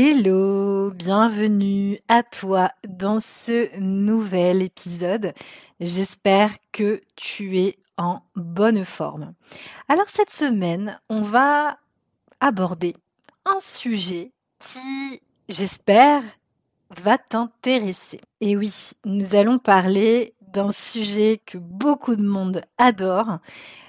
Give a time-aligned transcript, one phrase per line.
[0.00, 5.34] Hello, bienvenue à toi dans ce nouvel épisode.
[5.80, 9.34] J'espère que tu es en bonne forme.
[9.88, 11.78] Alors cette semaine, on va
[12.38, 12.94] aborder
[13.44, 14.30] un sujet
[14.60, 16.22] qui, j'espère,
[16.96, 18.20] va t'intéresser.
[18.40, 18.72] Et oui,
[19.04, 23.38] nous allons parler d'un sujet que beaucoup de monde adore.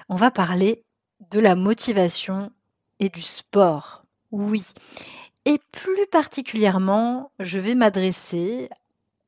[0.08, 0.82] On va parler
[1.30, 2.50] de la motivation
[2.98, 4.02] et du sport.
[4.32, 4.64] Oui.
[5.46, 8.68] Et plus particulièrement, je vais m'adresser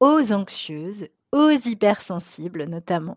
[0.00, 3.16] aux anxieuses, aux hypersensibles notamment,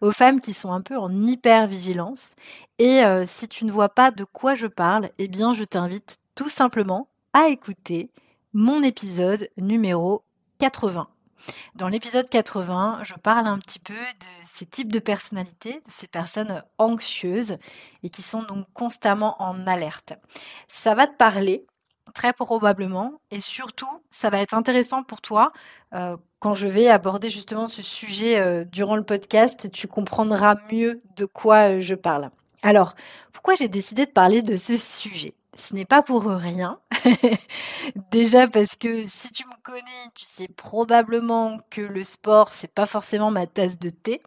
[0.00, 2.34] aux femmes qui sont un peu en hypervigilance.
[2.78, 6.18] Et euh, si tu ne vois pas de quoi je parle, eh bien je t'invite
[6.34, 8.10] tout simplement à écouter
[8.52, 10.22] mon épisode numéro
[10.58, 11.08] 80.
[11.74, 16.06] Dans l'épisode 80, je parle un petit peu de ces types de personnalités, de ces
[16.06, 17.56] personnes anxieuses
[18.02, 20.14] et qui sont donc constamment en alerte.
[20.68, 21.66] Ça va te parler
[22.14, 23.20] très probablement.
[23.30, 25.52] Et surtout, ça va être intéressant pour toi
[25.94, 29.70] euh, quand je vais aborder justement ce sujet euh, durant le podcast.
[29.70, 32.30] Tu comprendras mieux de quoi euh, je parle.
[32.62, 32.94] Alors,
[33.32, 35.34] pourquoi j'ai décidé de parler de ce sujet?
[35.56, 36.78] Ce n'est pas pour rien.
[38.10, 42.86] Déjà parce que si tu me connais, tu sais probablement que le sport, c'est pas
[42.86, 44.22] forcément ma tasse de thé.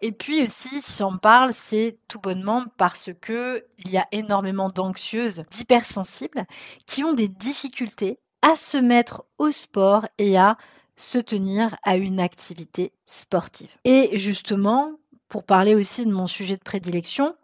[0.00, 4.68] Et puis aussi, si on parle, c'est tout bonnement parce que il y a énormément
[4.68, 6.46] d'anxieuses, d'hypersensibles,
[6.86, 10.56] qui ont des difficultés à se mettre au sport et à
[10.96, 13.70] se tenir à une activité sportive.
[13.84, 14.92] Et justement,
[15.28, 17.34] pour parler aussi de mon sujet de prédilection,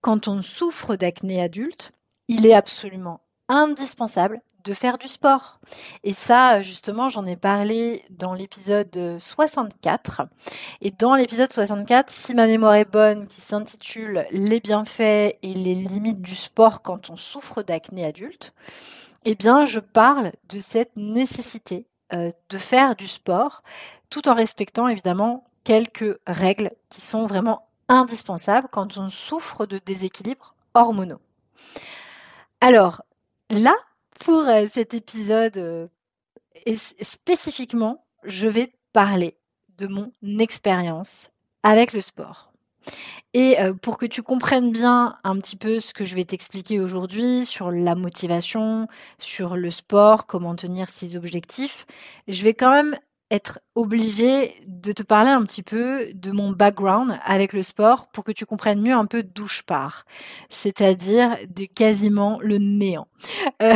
[0.00, 1.92] quand on souffre d'acné adulte,
[2.28, 5.60] il est absolument indispensable de faire du sport.
[6.02, 10.22] Et ça, justement, j'en ai parlé dans l'épisode 64.
[10.80, 15.76] Et dans l'épisode 64, si ma mémoire est bonne, qui s'intitule Les bienfaits et les
[15.76, 18.52] limites du sport quand on souffre d'acné adulte,
[19.24, 23.62] eh bien, je parle de cette nécessité euh, de faire du sport,
[24.10, 30.54] tout en respectant évidemment quelques règles qui sont vraiment indispensables quand on souffre de déséquilibres
[30.74, 31.20] hormonaux.
[32.60, 33.02] Alors,
[33.50, 33.74] là,
[34.20, 35.86] pour euh, cet épisode, euh,
[36.74, 39.36] spécifiquement, je vais parler
[39.78, 41.30] de mon expérience
[41.62, 42.52] avec le sport.
[43.34, 46.80] Et euh, pour que tu comprennes bien un petit peu ce que je vais t'expliquer
[46.80, 48.88] aujourd'hui sur la motivation,
[49.18, 51.86] sur le sport, comment tenir ses objectifs,
[52.28, 52.96] je vais quand même
[53.30, 58.24] être obligée de te parler un petit peu de mon background avec le sport pour
[58.24, 60.04] que tu comprennes mieux un peu d'où je pars,
[60.48, 63.08] c'est-à-dire de quasiment le néant.
[63.62, 63.74] Euh,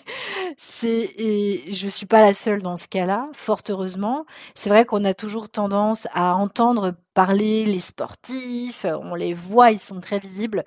[0.58, 4.26] c'est et je suis pas la seule dans ce cas-là, fort heureusement.
[4.54, 9.78] C'est vrai qu'on a toujours tendance à entendre parler les sportifs, on les voit, ils
[9.78, 10.64] sont très visibles.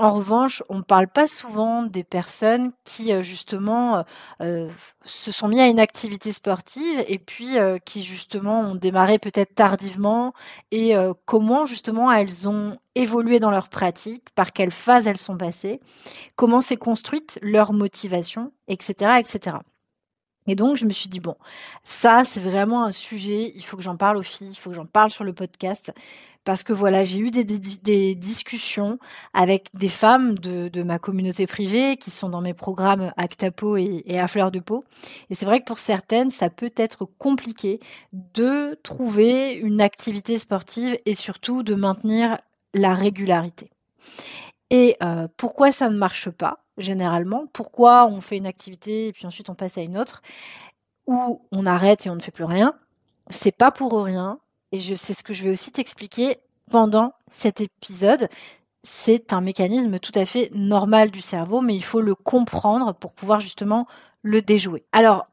[0.00, 4.02] En revanche, on ne parle pas souvent des personnes qui euh, justement euh,
[4.42, 4.70] euh,
[5.04, 10.34] se sont mis à une activité sportive et puis qui justement ont démarré peut-être tardivement
[10.70, 10.94] et
[11.24, 15.80] comment justement elles ont évolué dans leur pratique, par quelle phase elles sont passées,
[16.36, 19.56] comment s'est construite leur motivation, etc., etc.
[20.48, 21.36] Et donc, je me suis dit, bon,
[21.84, 24.76] ça, c'est vraiment un sujet, il faut que j'en parle aux filles, il faut que
[24.76, 25.92] j'en parle sur le podcast,
[26.44, 27.44] parce que voilà, j'ai eu des,
[28.14, 28.98] discussions
[29.34, 34.18] avec des femmes de, ma communauté privée qui sont dans mes programmes Actapo et, et
[34.18, 34.84] à fleur de peau.
[35.28, 37.80] Et c'est vrai que pour certaines, ça peut être compliqué
[38.14, 42.38] de trouver une activité sportive et surtout de maintenir
[42.72, 43.70] la régularité.
[44.70, 46.64] Et euh, pourquoi ça ne marche pas?
[46.78, 50.22] Généralement Pourquoi on fait une activité et puis ensuite on passe à une autre
[51.06, 52.74] Ou on arrête et on ne fait plus rien
[53.30, 54.38] C'est pas pour rien
[54.72, 56.38] et c'est ce que je vais aussi t'expliquer
[56.70, 58.28] pendant cet épisode.
[58.82, 63.12] C'est un mécanisme tout à fait normal du cerveau, mais il faut le comprendre pour
[63.12, 63.86] pouvoir justement
[64.22, 64.84] le déjouer.
[64.92, 65.26] Alors,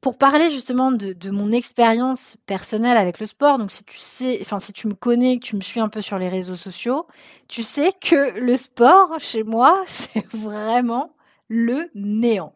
[0.00, 4.60] pour parler justement de, mon expérience personnelle avec le sport, donc si tu sais, enfin
[4.60, 7.06] si tu me connais, que tu me suis un peu sur les réseaux sociaux,
[7.48, 11.14] tu sais que le sport chez moi, c'est vraiment
[11.48, 12.54] le néant.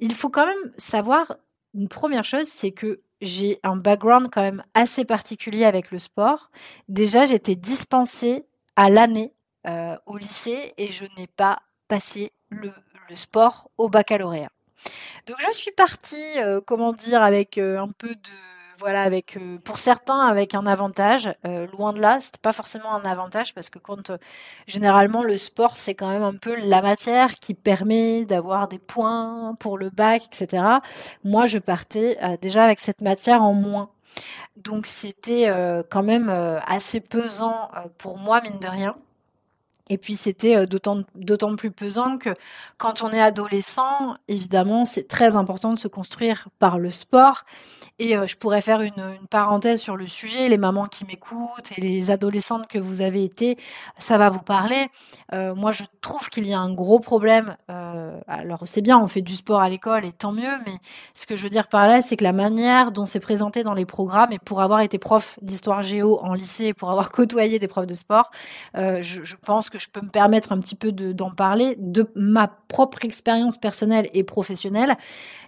[0.00, 1.36] Il faut quand même savoir
[1.74, 6.50] une première chose, c'est que j'ai un background quand même assez particulier avec le sport.
[6.88, 8.44] Déjà, j'étais dispensée
[8.76, 9.32] à l'année
[9.66, 12.72] euh, au lycée et je n'ai pas passé le,
[13.14, 14.50] sport au baccalauréat.
[15.26, 18.30] Donc je suis partie, comment dire, avec un peu de
[18.78, 21.34] voilà, avec euh, pour certains avec un avantage.
[21.46, 24.18] Euh, loin de là, c'était pas forcément un avantage parce que quand euh,
[24.66, 29.56] généralement le sport c'est quand même un peu la matière qui permet d'avoir des points
[29.58, 30.62] pour le bac, etc.
[31.24, 33.90] Moi, je partais déjà avec cette matière en moins.
[34.56, 35.52] Donc c'était
[35.90, 36.28] quand même
[36.66, 38.96] assez pesant pour moi, mine de rien.
[39.88, 42.30] Et puis c'était d'autant plus pesant que
[42.76, 47.44] quand on est adolescent, évidemment, c'est très important de se construire par le sport.
[48.00, 50.48] Et je pourrais faire une, parenthèse sur le sujet.
[50.48, 53.58] Les mamans qui m'écoutent et les adolescentes que vous avez été,
[53.98, 54.88] ça va vous parler.
[55.32, 57.56] Euh, moi, je trouve qu'il y a un gros problème.
[57.70, 60.58] Euh, alors, c'est bien, on fait du sport à l'école et tant mieux.
[60.66, 60.74] Mais
[61.14, 63.74] ce que je veux dire par là, c'est que la manière dont c'est présenté dans
[63.74, 67.68] les programmes, et pour avoir été prof d'histoire géo en lycée, pour avoir côtoyé des
[67.68, 68.30] profs de sport,
[68.76, 72.48] euh, je, pense que je peux me permettre un petit peu d'en parler de ma
[72.68, 74.96] propre expérience personnelle et professionnelle.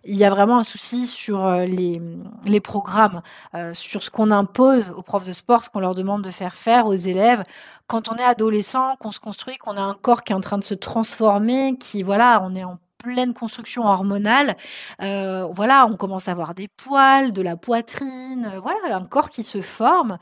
[0.04, 2.00] Il y a vraiment un souci sur les
[2.44, 3.22] les programmes,
[3.54, 6.54] euh, sur ce qu'on impose aux profs de sport, ce qu'on leur demande de faire
[6.54, 7.42] faire aux élèves.
[7.86, 10.58] Quand on est adolescent, qu'on se construit, qu'on a un corps qui est en train
[10.58, 14.56] de se transformer, qui voilà, on est en pleine construction hormonale,
[15.02, 19.30] euh, voilà, on commence à avoir des poils, de la poitrine, euh, voilà, un corps
[19.30, 20.18] qui se forme.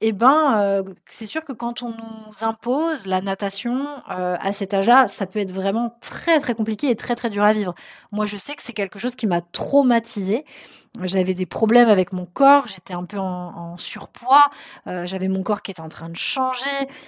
[0.00, 4.74] Et eh ben, euh, c'est sûr que quand on nous impose la natation à cet
[4.74, 7.74] âge-là, ça peut être vraiment très très compliqué et très très dur à vivre.
[8.10, 10.44] Moi, je sais que c'est quelque chose qui m'a traumatisée.
[11.02, 14.50] J'avais des problèmes avec mon corps, j'étais un peu en, surpoids,
[14.86, 16.66] j'avais mon corps qui était en train de changer.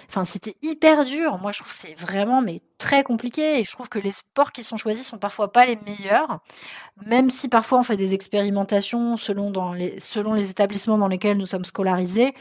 [0.08, 1.38] Enfin, c'était hyper dur.
[1.38, 4.52] Moi, je trouve que c'est vraiment mais très compliqué et je trouve que les sports
[4.52, 6.40] qui sont choisis sont parfois pas les meilleurs,
[7.06, 11.46] même si parfois on fait des expérimentations selon, les, selon les établissements dans lesquels nous
[11.46, 12.34] sommes scolarisés.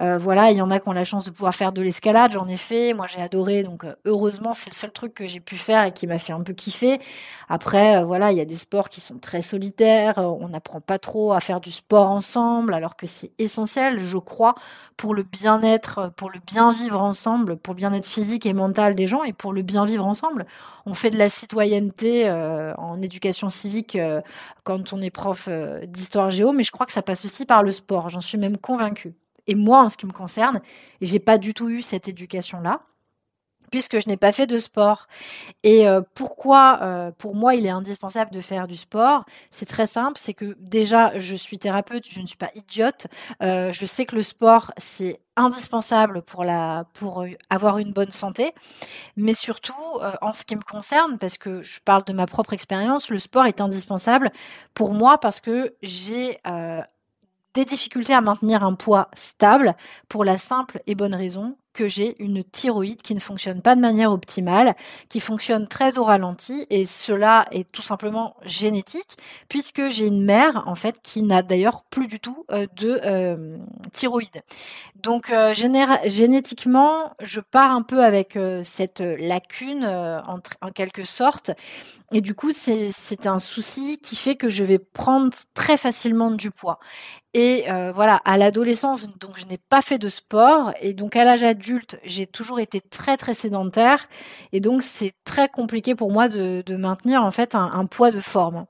[0.00, 2.32] Euh, voilà, il y en a qui ont la chance de pouvoir faire de l'escalade,
[2.32, 5.40] j'en ai fait, moi j'ai adoré, donc euh, heureusement c'est le seul truc que j'ai
[5.40, 7.00] pu faire et qui m'a fait un peu kiffer.
[7.48, 10.98] Après, euh, voilà, il y a des sports qui sont très solitaires, on n'apprend pas
[10.98, 14.54] trop à faire du sport ensemble, alors que c'est essentiel, je crois,
[14.98, 19.06] pour le bien-être, pour le bien vivre ensemble, pour le bien-être physique et mental des
[19.06, 20.46] gens et pour le bien vivre ensemble.
[20.84, 22.30] On fait de la citoyenneté
[22.78, 23.95] en éducation civique
[24.64, 25.48] quand on est prof
[25.84, 28.58] d'histoire géo, mais je crois que ça passe aussi par le sport, j'en suis même
[28.58, 29.14] convaincue.
[29.46, 30.60] Et moi, en ce qui me concerne,
[31.00, 32.82] j'ai pas du tout eu cette éducation-là
[33.70, 35.06] puisque je n'ai pas fait de sport.
[35.62, 39.24] Et euh, pourquoi, euh, pour moi, il est indispensable de faire du sport?
[39.50, 43.06] C'est très simple, c'est que déjà, je suis thérapeute, je ne suis pas idiote.
[43.42, 48.54] Euh, je sais que le sport, c'est indispensable pour, la, pour avoir une bonne santé,
[49.16, 49.74] mais surtout,
[50.22, 53.44] en ce qui me concerne, parce que je parle de ma propre expérience, le sport
[53.44, 54.32] est indispensable
[54.72, 56.40] pour moi parce que j'ai
[57.56, 59.74] des difficultés à maintenir un poids stable
[60.08, 63.82] pour la simple et bonne raison que j'ai une thyroïde qui ne fonctionne pas de
[63.82, 64.74] manière optimale,
[65.10, 69.18] qui fonctionne très au ralenti et cela est tout simplement génétique
[69.48, 73.58] puisque j'ai une mère en fait qui n'a d'ailleurs plus du tout euh, de euh,
[73.92, 74.42] thyroïde.
[74.96, 81.50] Donc euh, génétiquement, je pars un peu avec cette lacune en, en, quelque sorte
[82.12, 86.50] et du coup c'est un souci qui fait que je vais prendre très facilement du
[86.50, 86.78] poids.
[87.38, 91.42] Et voilà, à l'adolescence, donc je n'ai pas fait de sport et donc à l'âge
[91.42, 94.08] adulte j'ai toujours été très très sédentaire
[94.52, 98.64] et donc c'est très compliqué pour moi de, maintenir en fait un, poids de forme.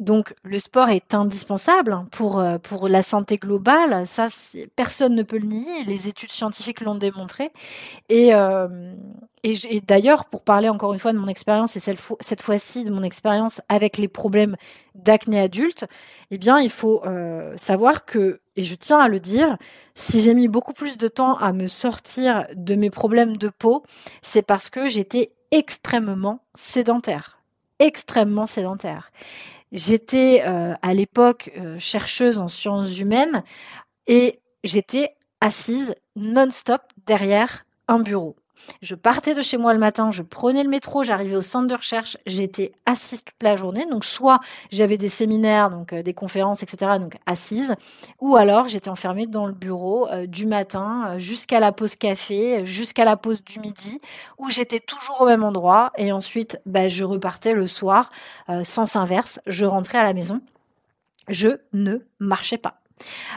[0.00, 2.56] Donc le sport est indispensable pour, euh,
[2.88, 4.28] la santé globale, ça
[4.74, 7.52] personne ne peut le nier, les études scientifiques l'ont démontré.
[8.08, 8.94] Et, euh,
[9.86, 13.60] d'ailleurs, pour parler encore une fois de mon expérience, et cette fois-ci de mon expérience
[13.68, 14.56] avec les problèmes
[14.94, 15.84] d'acné adulte,
[16.30, 19.58] eh bien il faut euh, savoir que, et je tiens à le dire,
[19.94, 23.82] si j'ai mis beaucoup plus de temps à me sortir de mes problèmes de peau,
[24.22, 27.42] c'est parce que j'étais extrêmement sédentaire.
[27.80, 29.10] Extrêmement sédentaire.
[29.72, 33.44] J'étais euh, à l'époque euh, chercheuse en sciences humaines
[34.06, 38.36] et j'étais assise non-stop derrière un bureau.
[38.82, 41.74] Je partais de chez moi le matin, je prenais le métro, j'arrivais au centre de
[41.74, 43.86] recherche, j'étais assise toute la journée.
[43.86, 44.40] Donc soit
[44.70, 46.92] j'avais des séminaires, donc euh, des conférences, etc.
[46.98, 47.74] Donc assise,
[48.20, 53.16] ou alors j'étais enfermée dans le bureau du matin jusqu'à la pause café, jusqu'à la
[53.16, 54.00] pause du midi,
[54.38, 55.92] où j'étais toujours au même endroit.
[55.96, 58.10] Et ensuite, bah, je repartais le soir,
[58.62, 60.40] sens inverse, je rentrais à la maison.
[61.28, 62.80] Je ne marchais pas.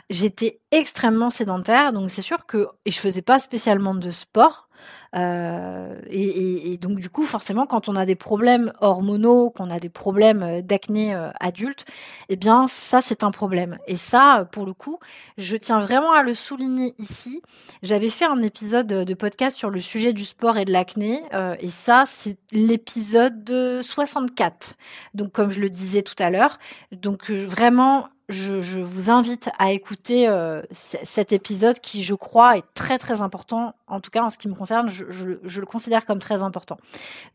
[0.09, 4.67] J'étais extrêmement sédentaire, donc c'est sûr que et je faisais pas spécialement de sport.
[5.15, 9.89] Euh, et, donc du coup, forcément, quand on a des problèmes hormonaux, qu'on a des
[9.89, 11.85] problèmes euh, d'acné euh, adulte,
[12.29, 13.77] eh bien ça c'est un problème.
[13.87, 14.99] Et ça, pour le coup,
[15.37, 17.41] je tiens vraiment à le souligner ici.
[17.83, 21.21] J'avais fait un épisode de podcast sur le sujet du sport et de l'acné,
[21.59, 24.73] et ça c'est l'épisode 64.
[25.13, 26.59] Donc comme je le disais tout à l'heure,
[26.91, 32.97] donc vraiment je, vous invite à écouter euh, cet épisode qui, je crois, est très
[32.97, 33.75] très important.
[33.87, 36.77] En tout cas, en ce qui me concerne, je, le considère comme très important.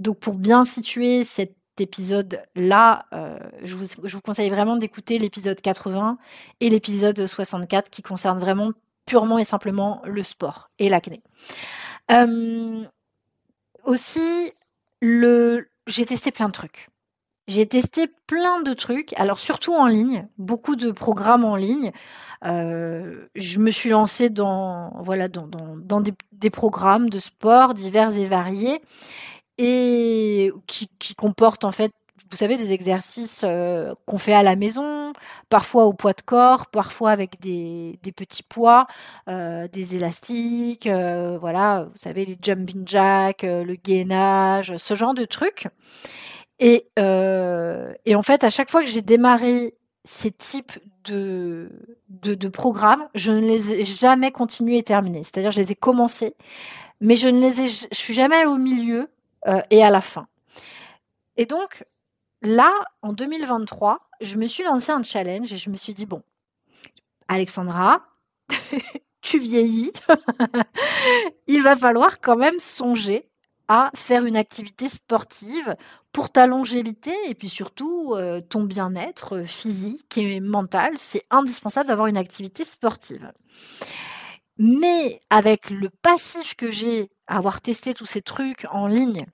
[0.00, 6.18] Donc, pour bien situer cet épisode-là, euh, je, vous, conseille vraiment d'écouter l'épisode 80
[6.60, 8.72] et l'épisode 64 qui concernent vraiment
[9.06, 11.22] purement et simplement le sport et l'acné.
[12.10, 12.84] Euh,
[13.84, 14.52] aussi,
[15.02, 16.88] j'ai testé plein de trucs.
[17.48, 21.92] J'ai testé plein de trucs, alors surtout en ligne, beaucoup de programmes en ligne.
[22.44, 28.82] Euh, je me suis lancée dans, voilà, dans, des, programmes de sport divers et variés
[29.56, 31.90] et qui, comportent en fait,
[32.30, 35.14] vous savez, des exercices euh, qu'on fait à la maison,
[35.48, 38.86] parfois au poids de corps, parfois avec des, des petits poids,
[39.30, 45.66] euh, des élastiques, voilà, vous savez, les jumping jacks, le gainage, ce genre de trucs.
[46.60, 49.74] Et, euh, et en fait, à chaque fois que j'ai démarré
[50.04, 50.72] ces types
[51.04, 51.70] de,
[52.08, 55.22] de, de, programmes, je ne les ai jamais continués et terminés.
[55.24, 56.34] C'est-à-dire, je les ai commencés,
[57.00, 59.08] mais je ne les ai, je suis jamais allée au milieu
[59.46, 60.26] euh, et à la fin.
[61.36, 61.84] Et donc,
[62.42, 62.72] là,
[63.02, 66.22] en 2023, je me suis lancé un challenge et je me suis dit, bon,
[67.28, 68.02] Alexandra,
[69.20, 69.92] tu vieillis,
[71.46, 73.27] il va falloir quand même songer
[73.68, 75.76] à faire une activité sportive
[76.12, 80.94] pour ta longévité et puis surtout euh, ton bien-être physique et mental.
[80.96, 83.30] C'est indispensable d'avoir une activité sportive.
[84.58, 89.26] Mais avec le passif que j'ai avoir testé tous ces trucs en ligne,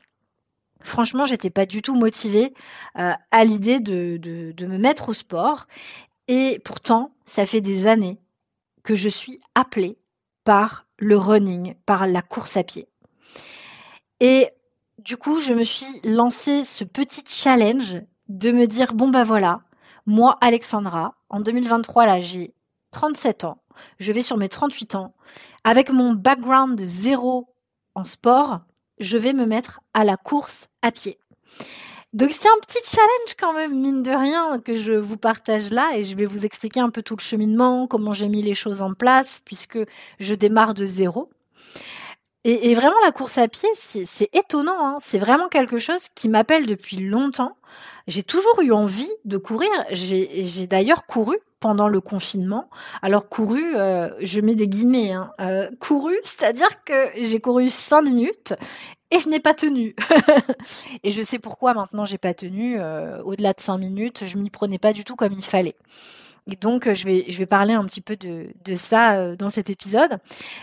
[0.82, 2.52] franchement, j'étais pas du tout motivée
[2.98, 5.66] euh, à l'idée de, de me mettre au sport.
[6.28, 8.18] Et pourtant, ça fait des années
[8.82, 9.96] que je suis appelée
[10.44, 12.88] par le running, par la course à pied.
[14.24, 14.48] Et
[14.96, 18.00] du coup, je me suis lancé ce petit challenge
[18.30, 19.60] de me dire bon bah voilà,
[20.06, 22.54] moi Alexandra, en 2023 là, j'ai
[22.92, 23.58] 37 ans,
[23.98, 25.14] je vais sur mes 38 ans,
[25.62, 27.54] avec mon background de zéro
[27.94, 28.60] en sport,
[28.98, 31.18] je vais me mettre à la course à pied.
[32.14, 35.98] Donc c'est un petit challenge quand même, mine de rien, que je vous partage là
[35.98, 38.80] et je vais vous expliquer un peu tout le cheminement, comment j'ai mis les choses
[38.80, 39.80] en place, puisque
[40.18, 41.28] je démarre de zéro.
[42.46, 44.86] Et, vraiment, la course à pied, c'est étonnant.
[44.86, 44.98] Hein.
[45.00, 47.56] C'est vraiment quelque chose qui m'appelle depuis longtemps.
[48.06, 49.70] J'ai toujours eu envie de courir.
[49.90, 52.68] J'ai d'ailleurs couru pendant le confinement.
[53.00, 55.32] Alors couru, euh, je mets des guillemets, hein.
[55.40, 58.52] euh, couru, c'est-à-dire que j'ai couru cinq minutes
[59.10, 59.96] et je n'ai pas tenu.
[61.02, 62.76] et je sais pourquoi maintenant j'ai pas tenu.
[62.78, 65.76] Euh, au-delà de cinq minutes, je m'y prenais pas du tout comme il fallait.
[66.46, 69.70] Donc, euh, je vais, je vais parler un petit peu de, ça euh, dans cet
[69.70, 70.18] épisode.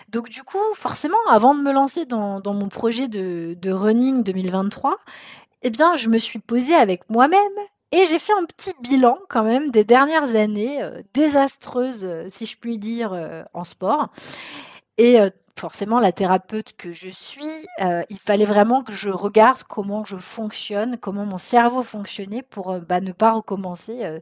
[0.09, 4.23] Donc, du coup, forcément, avant de me lancer dans, dans mon projet de, de running
[4.23, 4.97] 2023,
[5.63, 7.37] eh bien, je me suis posée avec moi-même
[7.91, 12.57] et j'ai fait un petit bilan quand même des dernières années euh, désastreuses, si je
[12.57, 14.09] puis dire, en sport.
[14.97, 15.17] Et
[15.61, 20.17] forcément la thérapeute que je suis, euh, il fallait vraiment que je regarde comment je
[20.17, 24.19] fonctionne, comment mon cerveau fonctionnait pour euh, bah, ne pas recommencer euh,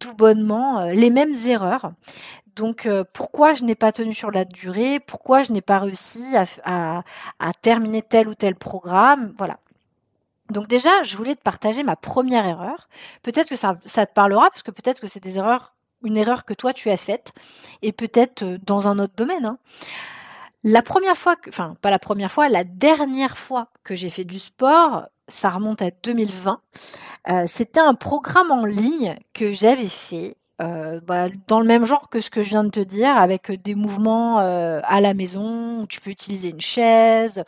[0.00, 1.92] tout bonnement les mêmes erreurs.
[2.56, 6.24] Donc pourquoi je n'ai pas tenu sur la durée, pourquoi je n'ai pas réussi
[6.64, 7.02] à,
[7.62, 9.58] terminer tel ou tel programme, voilà.
[10.50, 12.88] Donc déjà, je voulais te partager ma première erreur.
[13.22, 16.54] Peut-être que ça, te parlera, parce que peut-être que c'est des erreurs, une erreur que
[16.54, 17.32] toi tu as faite,
[17.82, 19.44] et peut-être dans un autre domaine.
[19.44, 19.58] Hein.
[20.62, 24.24] La première fois, que, enfin pas la première fois, la dernière fois que j'ai fait
[24.24, 26.60] du sport, ça remonte à 2020.
[27.28, 30.36] Euh, c'était un programme en ligne que j'avais fait.
[30.60, 33.50] Euh, bah, dans le même genre que ce que je viens de te dire, avec
[33.50, 37.42] des mouvements euh, à la maison où tu peux utiliser une chaise,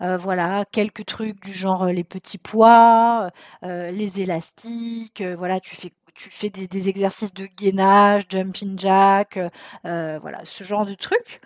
[0.00, 3.30] voilà, quelques trucs du genre les petits poids,
[3.62, 9.38] les élastiques, voilà, tu fais tu fais des, des, exercices de gainage, jumping jack,
[9.84, 11.42] voilà, ce genre de trucs.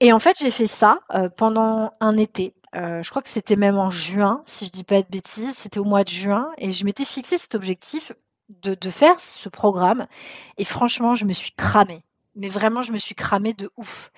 [0.00, 2.54] Et en fait, j'ai fait ça euh, pendant un été.
[2.74, 5.56] Euh, je crois que c'était même en juin, si je dis pas de bêtises.
[5.56, 8.12] C'était au mois de juin, et je m'étais fixé cet objectif
[8.48, 10.06] de, de, faire ce programme.
[10.58, 12.02] Et franchement, je me suis cramée.
[12.34, 14.10] Mais vraiment, je me suis cramée de ouf.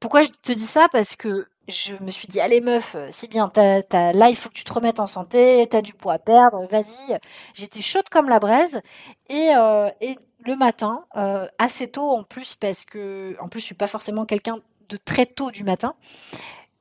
[0.00, 0.88] Pourquoi je te dis ça?
[0.90, 4.64] Parce que je me suis dit, allez meuf, c'est bien, là il faut que tu
[4.64, 7.18] te remettes en santé, t'as du poids à perdre, vas-y.
[7.54, 8.82] J'étais chaude comme la braise.
[9.30, 13.66] Et, euh, et le matin, euh, assez tôt en plus, parce que en plus je
[13.66, 15.94] suis pas forcément quelqu'un de très tôt du matin,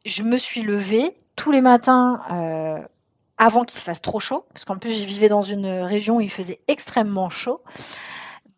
[0.06, 2.86] je me suis levée tous les matins euh,
[3.38, 6.32] avant qu'il fasse trop chaud, parce qu'en plus, je vivais dans une région où il
[6.32, 7.62] faisait extrêmement chaud.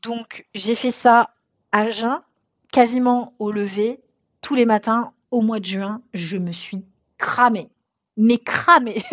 [0.01, 1.31] Donc, j'ai fait ça
[1.71, 2.21] à jeun,
[2.71, 4.01] quasiment au lever,
[4.41, 6.01] tous les matins au mois de juin.
[6.13, 6.85] Je me suis
[7.17, 7.69] cramée.
[8.17, 9.03] Mais cramée.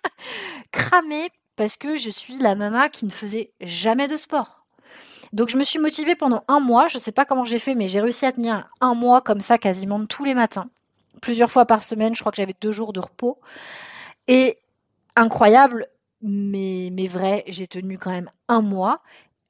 [0.72, 4.57] cramée parce que je suis la nana qui ne faisait jamais de sport.
[5.32, 7.74] Donc je me suis motivée pendant un mois, je ne sais pas comment j'ai fait,
[7.74, 10.68] mais j'ai réussi à tenir un mois comme ça quasiment tous les matins,
[11.20, 13.38] plusieurs fois par semaine, je crois que j'avais deux jours de repos.
[14.26, 14.58] Et
[15.16, 15.88] incroyable,
[16.22, 19.00] mais, mais vrai, j'ai tenu quand même un mois.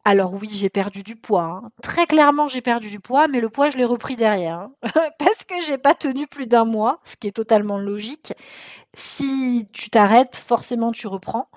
[0.04, 1.42] Alors oui, j'ai perdu du poids.
[1.42, 1.70] Hein.
[1.82, 4.60] Très clairement, j'ai perdu du poids, mais le poids, je l'ai repris derrière.
[4.60, 4.72] Hein.
[5.18, 8.32] Parce que j'ai pas tenu plus d'un mois, ce qui est totalement logique.
[8.94, 11.48] Si tu t'arrêtes, forcément, tu reprends.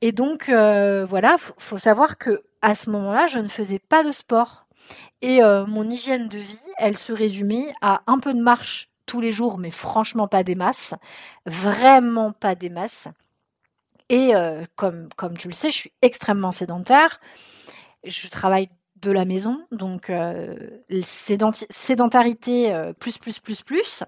[0.00, 4.12] Et donc, euh, voilà, faut savoir que à ce moment-là, je ne faisais pas de
[4.12, 4.66] sport.
[5.22, 9.20] Et euh, mon hygiène de vie, elle se résumait à un peu de marche tous
[9.20, 10.94] les jours, mais franchement pas des masses.
[11.46, 13.08] Vraiment pas des masses.
[14.08, 17.20] Et euh, comme, comme tu le sais, je suis extrêmement sédentaire
[18.04, 18.68] je travaille
[19.02, 20.54] de la maison, donc euh,
[21.00, 24.04] sédentarité euh, plus plus plus plus,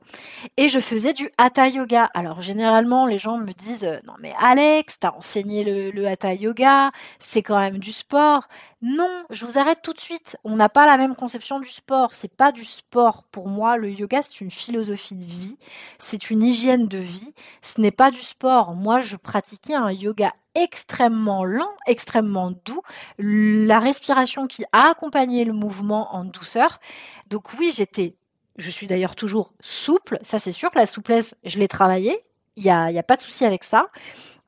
[0.57, 2.11] et je faisais du hatha yoga.
[2.15, 6.35] Alors généralement les gens me disent euh, non mais Alex, t'as enseigné le, le hatha
[6.35, 8.49] yoga, c'est quand même du sport.
[8.83, 10.39] Non, je vous arrête tout de suite.
[10.43, 12.15] On n'a pas la même conception du sport.
[12.15, 13.77] C'est pas du sport pour moi.
[13.77, 15.59] Le yoga c'est une philosophie de vie,
[15.99, 17.35] c'est une hygiène de vie.
[17.61, 18.75] Ce n'est pas du sport.
[18.75, 22.83] Moi je pratiquais un yoga extrêmement lent, extrêmement doux,
[23.19, 26.81] la respiration qui a accompagné le mouvement en douceur.
[27.29, 28.17] Donc oui, j'étais,
[28.57, 32.25] je suis d'ailleurs toujours souple, ça c'est sûr, la souplesse, je l'ai travaillée,
[32.61, 33.89] il n'y a, y a pas de souci avec ça.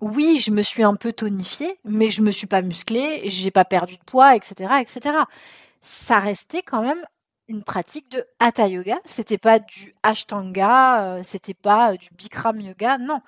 [0.01, 3.65] Oui, je me suis un peu tonifiée, mais je me suis pas musclée, j'ai pas
[3.65, 5.17] perdu de poids, etc., etc.
[5.81, 7.03] Ça restait quand même
[7.49, 8.99] une pratique de hatha yoga.
[9.05, 13.21] C'était pas du ashtanga, euh, c'était pas du bikram yoga, non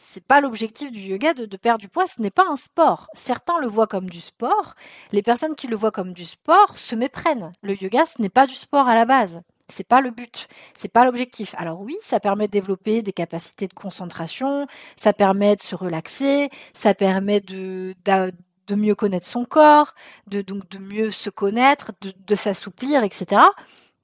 [0.00, 3.08] c'est pas l'objectif du yoga de, perdre du poids, ce n'est pas un sport.
[3.14, 4.74] Certains le voient comme du sport.
[5.10, 7.50] Les personnes qui le voient comme du sport se méprennent.
[7.62, 9.40] Le yoga, ce n'est pas du sport à la base.
[9.70, 11.54] C'est pas le but, c'est pas l'objectif.
[11.58, 16.48] Alors oui, ça permet de développer des capacités de concentration, ça permet de se relaxer,
[16.72, 19.94] ça permet de, de, mieux connaître son corps,
[20.26, 23.42] de donc de mieux se connaître, de, de s'assouplir, etc.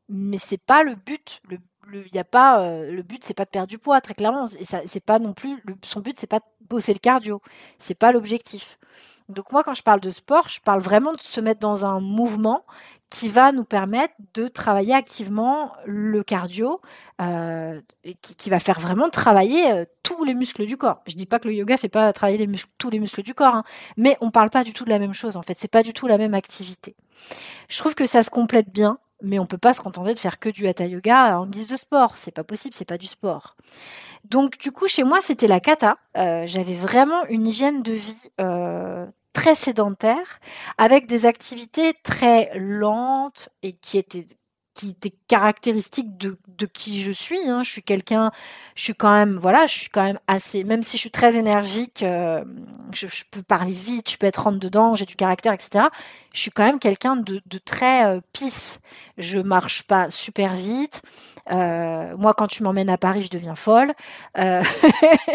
[0.09, 1.41] Mais c'est pas le but.
[1.49, 4.15] Le le, y a pas, euh, le but, c'est pas de perdre du poids, très
[4.15, 4.47] clairement.
[4.59, 7.41] Et c'est pas non plus, son but, c'est pas de bosser le cardio.
[7.79, 8.79] C'est pas l'objectif.
[9.29, 11.99] Donc moi, quand je parle de sport, je parle vraiment de se mettre dans un
[11.99, 12.65] mouvement
[13.09, 16.81] qui va nous permettre de travailler activement le cardio,
[17.21, 17.81] euh,
[18.21, 21.01] qui, va faire vraiment travailler euh, tous les muscles du corps.
[21.07, 22.45] Je dis pas que le yoga fait pas travailler
[22.77, 23.65] tous les muscles du corps, hein,
[23.97, 25.37] mais on parle pas du tout de la même chose.
[25.37, 26.97] En fait, c'est pas du tout la même activité.
[27.69, 30.39] Je trouve que ça se complète bien mais on peut pas se contenter de faire
[30.39, 32.17] que du hatha yoga en guise de sport.
[32.17, 33.57] C'est pas possible, c'est pas du sport.
[34.25, 35.99] Donc du coup, chez moi, c'était la kata.
[36.17, 40.41] Euh, j'avais vraiment une hygiène de vie euh, très sédentaire,
[40.79, 44.27] avec des activités très lentes et qui étaient
[44.75, 47.49] qui était caractéristique de, qui je suis.
[47.49, 47.63] Hein.
[47.63, 48.33] Je suis quelqu'un,
[48.75, 51.37] je suis quand même, voilà, je suis quand même assez, même si je suis très
[51.37, 52.45] énergique, euh,
[52.93, 55.87] je, peux parler vite, je peux être rentre dedans, j'ai du caractère, etc.
[56.33, 58.81] Je suis quand même quelqu'un de, de, très euh, pisse.
[59.19, 61.03] Je marche pas super vite.
[61.51, 63.95] Euh, moi, quand tu m'emmènes à Paris, je deviens folle.
[64.39, 64.63] Euh,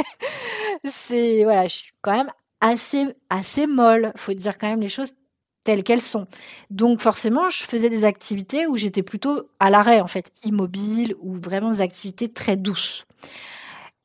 [0.86, 4.12] c'est voilà, je suis quand même assez assez molle.
[4.16, 5.14] Faut dire quand même les choses
[5.64, 6.28] telles qu'elles sont.
[6.70, 11.36] Donc forcément, je faisais des activités où j'étais plutôt à l'arrêt, en fait, immobile, ou
[11.36, 13.06] vraiment des activités très douces.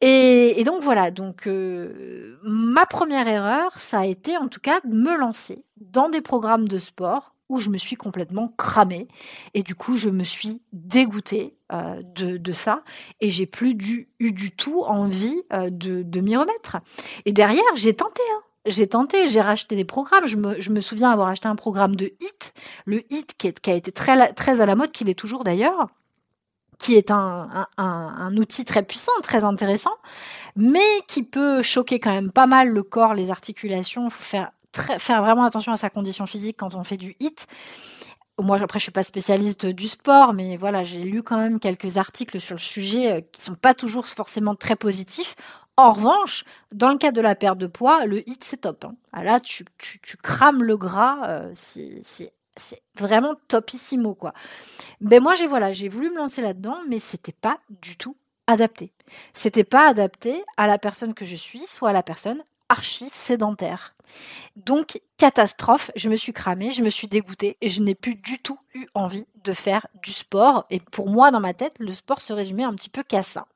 [0.06, 4.94] Et, donc voilà, donc euh, ma première erreur, ça a été en tout cas de
[4.94, 9.08] me lancer dans des programmes de sport où je me suis complètement cramée
[9.54, 12.82] et du coup je me suis dégoûtée euh, de, ça
[13.22, 13.76] et j'ai plus
[14.18, 16.76] eu du tout envie euh, de, de m'y remettre.
[17.24, 20.26] Et derrière j'ai tenté, hein, j'ai tenté, j'ai racheté des programmes.
[20.26, 22.52] Je me, souviens avoir acheté un programme de HIT,
[22.86, 24.12] le HIT qui, a été très,
[24.60, 25.88] à la mode, qu'il est toujours d'ailleurs,
[26.78, 29.94] qui est un, outil très puissant, très intéressant,
[30.56, 34.06] mais qui peut choquer quand même pas mal le corps, les articulations.
[34.06, 34.50] Il faut faire,
[34.98, 37.46] faire vraiment attention à sa condition physique quand on fait du HIT.
[38.40, 41.98] Moi, après, je suis pas spécialiste du sport, mais voilà, j'ai lu quand même quelques
[41.98, 45.36] articles sur le sujet euh, qui sont pas toujours forcément très positifs.
[45.76, 48.84] En revanche, dans le cas de la perte de poids, le hit, c'est top.
[48.84, 48.94] Hein.
[49.12, 49.64] Ah, là, tu,
[50.22, 52.32] crames le gras, euh, c'est
[52.96, 54.32] vraiment topissimo, quoi.
[55.00, 58.92] Ben moi, j'ai voilà, j'ai voulu me lancer là-dedans, mais c'était pas du tout adapté.
[59.32, 63.94] C'était pas adapté à la personne que je suis, soit à la personne archi sédentaire.
[64.56, 68.38] Donc, catastrophe, je me suis cramée, je me suis dégoûtée et je n'ai plus du
[68.38, 70.66] tout eu envie de faire du sport.
[70.70, 73.46] Et pour moi, dans ma tête, le sport se résumait un petit peu qu'à ça.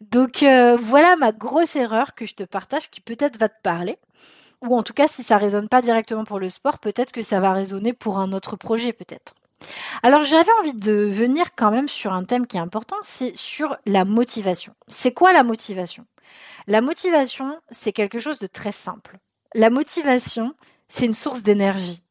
[0.00, 3.98] Donc euh, voilà ma grosse erreur que je te partage qui peut-être va te parler.
[4.62, 7.40] Ou en tout cas, si ça résonne pas directement pour le sport, peut-être que ça
[7.40, 9.34] va résonner pour un autre projet, peut-être.
[10.02, 13.76] Alors j'avais envie de venir quand même sur un thème qui est important, c'est sur
[13.86, 14.74] la motivation.
[14.88, 16.06] C'est quoi la motivation?
[16.66, 19.18] La motivation, c'est quelque chose de très simple.
[19.54, 20.54] La motivation,
[20.88, 22.02] c'est une source d'énergie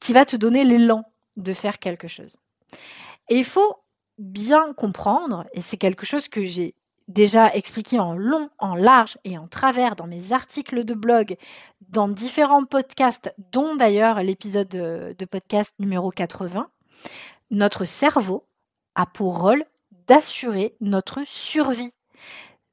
[0.00, 1.04] qui va te donner l'élan
[1.36, 2.36] de faire quelque chose.
[3.28, 3.76] Et il faut
[4.18, 6.74] bien comprendre, et c'est quelque chose que j'ai
[7.08, 11.36] déjà expliqué en long, en large et en travers dans mes articles de blog,
[11.88, 16.68] dans différents podcasts, dont d'ailleurs l'épisode de, podcast numéro 80,
[17.50, 18.46] notre cerveau
[18.94, 19.64] a pour rôle
[20.06, 21.92] d'assurer notre survie.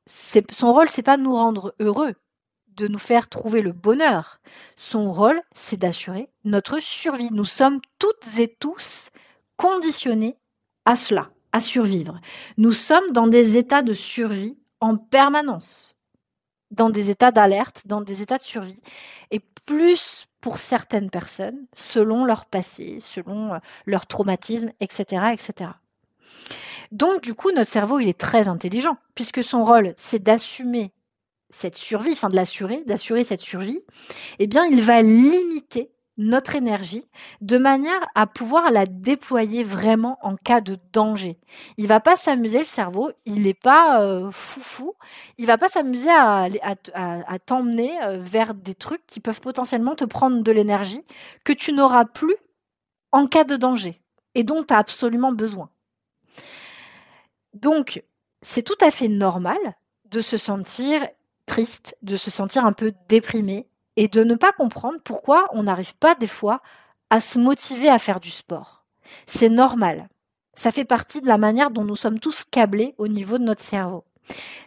[0.08, 2.16] Son rôle, c'est pas de nous rendre heureux,
[2.68, 4.42] de nous faire trouver le bonheur.
[4.76, 7.30] Son rôle, c'est d'assurer notre survie.
[7.32, 9.10] Nous sommes toutes et tous
[9.58, 10.38] conditionnés
[10.86, 12.20] à cela survivre.
[12.58, 15.96] Nous sommes dans des états de survie en permanence,
[16.72, 18.82] dans des états d'alerte, dans des états de survie.
[19.32, 25.72] Et plus pour certaines personnes, selon leur passé, selon euh, leur traumatisme, etc., etc.
[26.92, 30.92] Donc, du coup, notre cerveau, il est très intelligent, puisque son rôle, c'est d'assumer
[31.50, 33.80] cette survie, enfin de l'assurer, d'assurer cette survie,
[34.40, 37.06] eh bien, il va limiter notre énergie
[37.42, 41.38] de manière à pouvoir la déployer vraiment en cas de danger.
[41.78, 44.94] Il va pas s'amuser le cerveau, il n'est pas euh, foufou,
[45.38, 46.48] il va pas s'amuser à,
[47.46, 51.04] t'emmener euh, vers des trucs qui peuvent potentiellement te prendre de l'énergie
[51.44, 52.36] que tu n'auras plus
[53.12, 54.02] en cas de danger
[54.36, 55.70] et dont tu as absolument besoin.
[57.54, 58.04] Donc,
[58.42, 59.58] c'est tout à fait normal
[60.12, 61.08] de se sentir
[61.46, 65.96] triste, de se sentir un peu déprimé, et de ne pas comprendre pourquoi on n'arrive
[65.96, 66.62] pas des fois
[67.10, 68.84] à se motiver à faire du sport.
[69.28, 70.10] C'est normal.
[70.54, 73.62] Ça fait partie de la manière dont nous sommes tous câblés au niveau de notre
[73.62, 74.06] cerveau.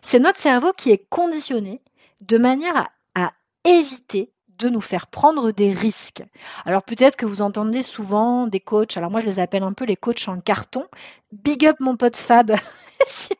[0.02, 1.80] C'est notre cerveau qui est conditionné
[2.20, 3.32] de manière à,
[3.64, 6.22] éviter de nous faire prendre des risques.
[6.64, 9.84] Alors peut-être que vous entendez souvent des coachs, alors moi je les appelle un peu
[9.84, 10.86] les coachs en carton.
[11.32, 12.54] Big up mon pote Fab,
[13.06, 13.30] si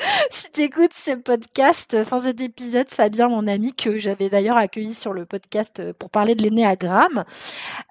[0.30, 5.12] si t'écoutes ce podcast, enfin cet épisode, Fabien, mon ami, que j'avais d'ailleurs accueilli sur
[5.12, 7.24] le podcast pour parler de l'énéagramme.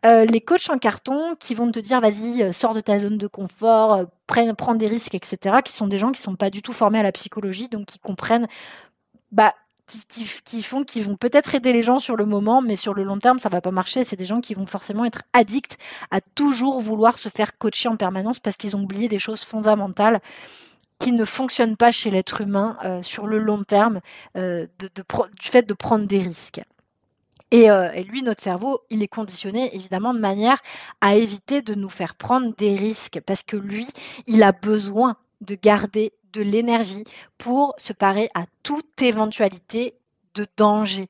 [0.06, 3.18] Euh, les coachs en carton qui vont te dire vas-y, euh, sors de ta zone
[3.18, 6.62] de confort, euh, prends, des risques, etc., qui sont des gens qui sont pas du
[6.62, 8.48] tout formés à la psychologie, donc qui comprennent
[9.32, 9.54] bah,
[10.46, 13.18] qui, font qu'ils vont peut-être aider les gens sur le moment, mais sur le long
[13.18, 14.04] terme, ça va pas marcher.
[14.04, 15.78] C'est des gens qui vont forcément être addicts
[16.12, 20.22] à toujours vouloir se faire coacher en permanence parce qu'ils ont oublié des choses fondamentales
[21.00, 24.02] qui ne fonctionnent pas chez l'être humain euh, sur le long terme
[24.38, 26.62] euh, de, du fait de prendre des risques.
[27.52, 30.62] Et, euh, et, lui, notre cerveau, il est conditionné évidemment de manière
[31.02, 33.88] à éviter de nous faire prendre des risques parce que lui,
[34.28, 37.06] il a besoin de garder de l'énergie
[37.40, 39.96] pour se parer à toute éventualité
[40.36, 41.08] de danger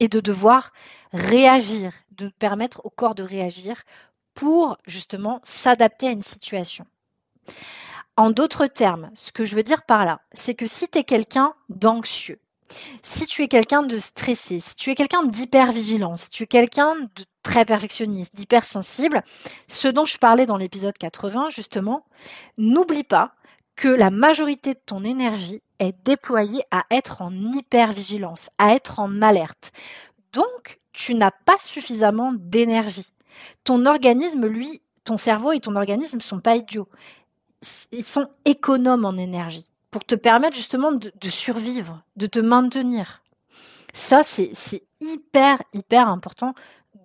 [0.00, 0.72] et de devoir
[1.12, 3.82] réagir, de permettre au corps de réagir
[4.34, 6.84] pour justement s'adapter à une situation.
[8.16, 11.04] En d'autres termes, ce que je veux dire par là, c'est que si tu es
[11.04, 12.40] quelqu'un d'anxieux,
[13.02, 16.94] si tu es quelqu'un de stressé, si tu es quelqu'un d'hyper-vigilant, si tu es quelqu'un
[16.96, 19.22] de très perfectionniste, d'hypersensible,
[19.68, 22.04] ce dont je parlais dans l'épisode 80 justement,
[22.58, 23.32] n'oublie pas
[23.76, 29.22] que la majorité de ton énergie est déployée à être en hypervigilance, à être en
[29.22, 29.72] alerte.
[30.32, 33.10] Donc, tu n'as pas suffisamment d'énergie.
[33.64, 36.88] Ton organisme, lui, ton cerveau et ton organisme ne sont pas idiots.
[37.92, 43.22] Ils sont économes en énergie pour te permettre justement de, survivre, de te maintenir.
[43.92, 44.52] Ça, c'est
[45.00, 46.54] hyper, hyper important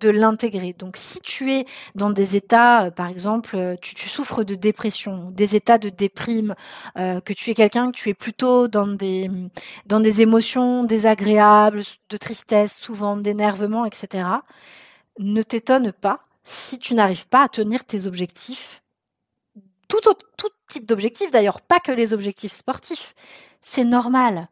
[0.00, 0.74] de l'intégrer.
[0.78, 1.64] Donc si tu es
[1.94, 6.54] dans des états, euh, par exemple, euh, tu, souffres de dépression, des états de déprime,
[6.98, 9.30] euh, que tu es quelqu'un que tu es plutôt dans des,
[9.86, 14.24] dans des émotions désagréables, de tristesse, souvent d'énervement, etc.,
[15.18, 18.82] ne t'étonne pas si tu n'arrives pas à tenir tes objectifs.
[19.88, 20.00] Tout,
[20.68, 23.14] type d'objectifs d'ailleurs, pas que les objectifs sportifs.
[23.60, 24.48] C'est normal.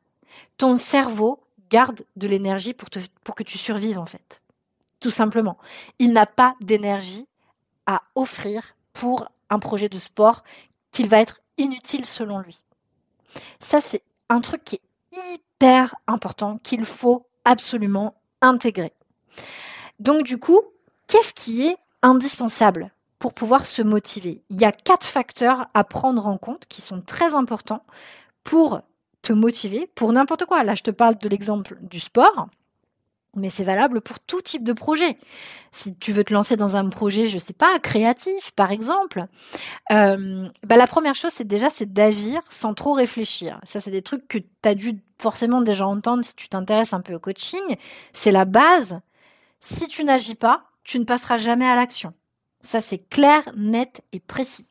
[0.58, 2.88] Ton cerveau garde de l'énergie pour,
[3.24, 4.40] pour que tu survives en fait
[5.04, 5.58] tout simplement.
[5.98, 7.26] Il n'a pas d'énergie
[7.84, 10.44] à offrir pour un projet de sport
[10.92, 12.62] qu'il va être inutile selon lui.
[13.60, 18.94] Ça, c'est un truc qui est hyper important, qu'il faut absolument intégrer.
[19.98, 20.62] Donc du coup,
[21.06, 22.90] qu'est-ce qui est indispensable?
[23.24, 27.00] Pour pouvoir se motiver Il y a quatre facteurs à prendre en compte qui sont
[27.00, 27.82] très importants
[28.42, 28.82] pour
[29.22, 30.62] te motiver pour n'importe quoi.
[30.62, 32.50] Là, je te parle de l'exemple du sport.
[33.34, 35.16] Mais c'est valable pour tout type de projet.
[35.72, 39.24] Si tu veux te lancer dans un projet, je sais pas, créatif, par exemple,
[39.90, 43.58] euh, bah la première chose, c'est déjà d'agir sans trop réfléchir.
[43.64, 47.00] Ça, c'est des trucs que tu as dû forcément déjà entendre si tu t'intéresses un
[47.00, 47.76] peu au coaching.
[48.12, 49.00] C'est la base.
[49.60, 52.12] Si tu n'agis pas, tu ne passeras jamais à l'action.
[52.64, 54.66] Ça, c'est clair, net et précis.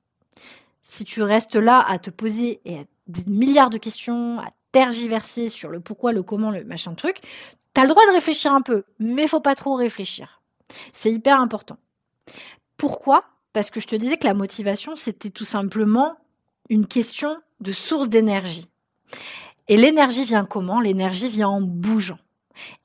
[0.84, 2.60] Si tu restes là à te poser
[3.08, 7.79] des milliards de questions, à tergiverser sur le pourquoi, le comment, le machin truc, tu
[7.79, 10.41] as le droit de réfléchir un peu, mais faut pas trop réfléchir.
[10.91, 11.77] C'est hyper important.
[12.77, 13.23] Pourquoi?
[13.53, 16.17] Parce que je te disais que la motivation, c'était tout simplement
[16.69, 18.67] une question de source d'énergie.
[19.67, 20.79] Et l'énergie vient comment?
[20.82, 22.17] L'énergie vient en bougeant.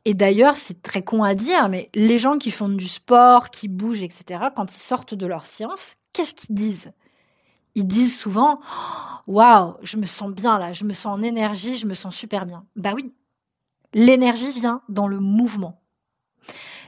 [0.04, 3.68] Et d'ailleurs, c'est très con à dire, mais les gens qui font du sport, qui
[3.68, 6.92] bougent, etc., quand ils sortent de leur séance, qu'est-ce qu'ils disent?
[7.74, 8.60] Ils disent souvent
[9.26, 12.46] Waouh, je me sens bien là, je me sens en énergie, je me sens super
[12.46, 12.64] bien.
[12.76, 13.12] Bah oui,
[13.92, 15.80] l'énergie vient dans le mouvement.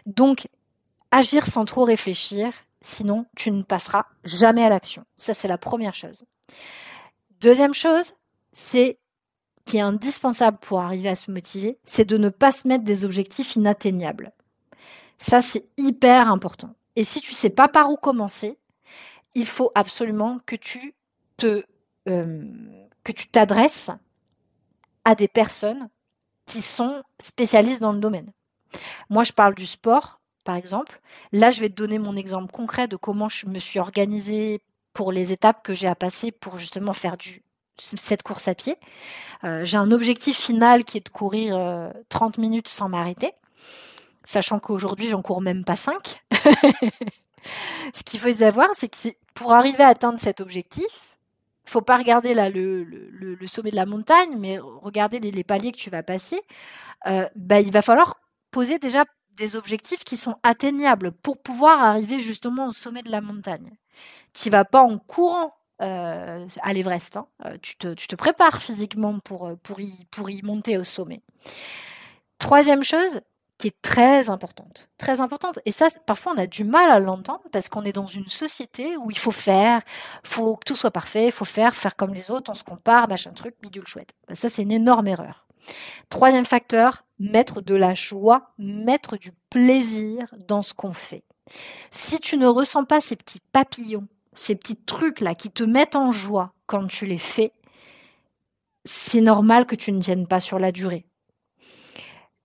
[0.07, 0.49] Donc,
[1.11, 5.05] agir sans trop réfléchir, sinon tu ne passeras jamais à l'action.
[5.16, 6.25] Ça, c'est la première chose.
[7.40, 8.14] Deuxième chose,
[8.53, 8.99] c'est
[9.78, 14.33] indispensable pour arriver à se motiver, c'est de ne pas se mettre des objectifs inatteignables.
[15.18, 16.74] Ça, c'est hyper important.
[16.96, 18.59] Et si tu sais pas par où commencer,
[19.35, 20.94] il faut absolument que tu
[21.37, 21.62] te
[22.09, 22.44] euh,
[23.04, 23.90] que tu t'adresses
[25.04, 25.88] à des personnes
[26.46, 28.33] qui sont spécialistes dans le domaine.
[29.09, 31.00] Moi, je parle du sport, par exemple.
[31.33, 34.61] Là, je vais te donner mon exemple concret de comment je me suis organisée
[34.92, 37.42] pour les étapes que j'ai à passer pour justement faire du,
[37.81, 38.77] cette course à pied.
[39.45, 43.33] Euh, j'ai un objectif final qui est de courir 30 euh, minutes sans m'arrêter,
[44.25, 46.23] sachant qu'aujourd'hui, j'en cours même pas 5.
[47.95, 51.11] Ce qu'il faut savoir, c'est que pour arriver à atteindre cet objectif,
[51.64, 55.79] faut pas regarder là le, le, sommet de la montagne, mais regarder les, paliers que
[55.79, 56.40] tu vas passer.
[57.07, 59.05] Euh, bah, il va falloir poser déjà
[59.37, 63.71] des objectifs qui sont atteignables pour pouvoir arriver justement au sommet de la montagne.
[64.35, 67.16] Tu vas pas en courant euh, à l'Everest.
[67.16, 67.27] Hein.
[67.45, 71.23] Euh, tu, te, prépares physiquement pour, pour, y, pour y monter au sommet.
[72.38, 73.21] Troisième chose,
[73.61, 74.88] qui est très importante.
[74.97, 75.59] Très importante.
[75.66, 78.97] Et ça, parfois, on a du mal à l'entendre parce qu'on est dans une société
[78.97, 79.83] où il faut faire,
[80.25, 83.07] faut que tout soit parfait, il faut faire, faire comme les autres, on se compare,
[83.07, 84.14] machin truc, bidule chouette.
[84.29, 85.47] Ben, ça, c'est une énorme erreur.
[86.09, 91.23] Troisième facteur, mettre de la joie, mettre du plaisir dans ce qu'on fait.
[91.90, 96.12] Si tu ne ressens pas ces petits papillons, ces petits trucs-là qui te mettent en
[96.12, 97.53] joie quand tu les fais,
[98.85, 101.07] c'est normal que tu ne tiennes pas sur la durée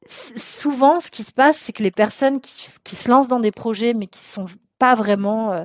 [0.07, 3.93] souvent, ce qui se passe, c'est que les personnes qui, se lancent dans des projets,
[3.93, 4.45] mais qui sont
[4.77, 5.63] pas vraiment euh,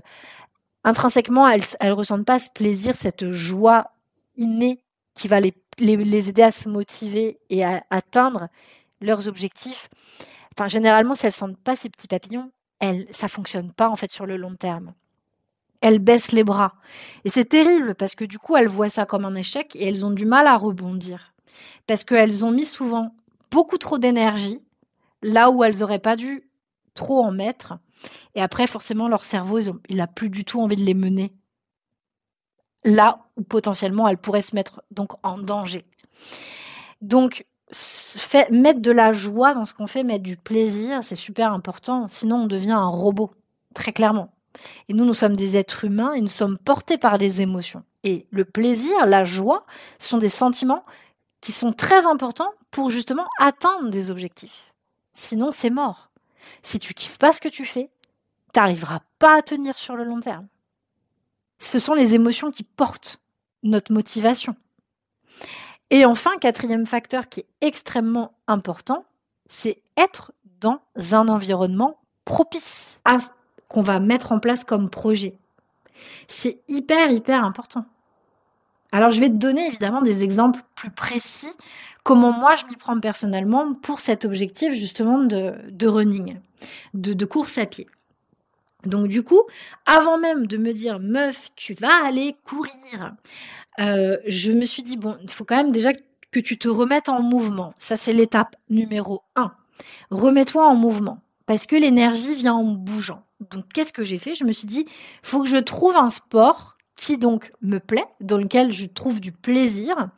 [0.84, 3.92] intrinsèquement, elles, elles ressentent pas ce plaisir, cette joie
[4.36, 4.82] innée
[5.14, 8.48] qui va les, aider à se motiver et à atteindre
[9.00, 9.88] leurs objectifs.
[10.56, 12.50] Enfin, généralement, si elles sentent pas ces petits papillons,
[13.10, 14.94] ça fonctionne pas en fait sur le long terme.
[15.80, 16.74] Elles baissent les bras.
[17.24, 20.04] Et c'est terrible parce que du coup, elles voient ça comme un échec et elles
[20.04, 21.32] ont du mal à rebondir.
[21.86, 23.14] Parce qu'elles ont mis souvent
[23.50, 24.60] beaucoup trop d'énergie
[25.22, 26.48] là où elles n'auraient pas dû
[26.94, 27.78] trop en mettre.
[28.34, 31.32] Et après, forcément, leur cerveau, il n'a plus du tout envie de les mener
[32.84, 35.82] là où potentiellement elles pourraient se mettre donc en danger.
[37.02, 37.46] Donc,
[38.50, 42.08] mettre de la joie dans ce qu'on fait, mettre du plaisir, c'est super important.
[42.08, 43.32] Sinon, on devient un robot,
[43.74, 44.32] très clairement.
[44.88, 47.84] Et nous, nous sommes des êtres humains et nous sommes portés par des émotions.
[48.04, 49.66] Et le plaisir, la joie,
[49.98, 50.84] sont des sentiments
[51.40, 54.72] qui sont très importants pour justement atteindre des objectifs.
[55.12, 56.10] Sinon, c'est mort.
[56.62, 57.90] Si tu kiffes pas ce que tu fais,
[58.52, 60.48] tu n'arriveras pas à tenir sur le long terme.
[61.58, 63.20] Ce sont les émotions qui portent
[63.62, 64.56] notre motivation.
[65.90, 69.04] Et enfin, quatrième facteur qui est extrêmement important,
[69.46, 70.80] c'est être dans
[71.12, 73.18] un environnement propice à
[73.70, 75.38] qu'on va mettre en place comme projet.
[76.28, 77.86] C'est hyper, hyper important.
[78.92, 81.52] Alors, je vais te donner évidemment des exemples plus précis,
[82.02, 86.40] comment moi je m'y prends personnellement pour cet objectif justement de, running,
[86.94, 87.86] de, course à pied.
[88.84, 89.42] Donc du coup,
[89.86, 93.14] avant même de me dire meuf, tu vas aller courir,
[93.78, 95.92] euh, je me suis dit bon, il faut quand même déjà
[96.32, 97.74] que tu te remettes en mouvement.
[97.78, 99.52] Ça c'est l'étape numéro un.
[100.10, 103.24] Remets-toi en mouvement parce que l'énergie vient en bougeant.
[103.40, 104.34] Donc qu'est-ce que j'ai fait?
[104.34, 104.86] Je me suis dit,
[105.24, 109.32] faut que je trouve un sport qui donc me plaît, dans lequel je trouve du
[109.32, 110.10] plaisir,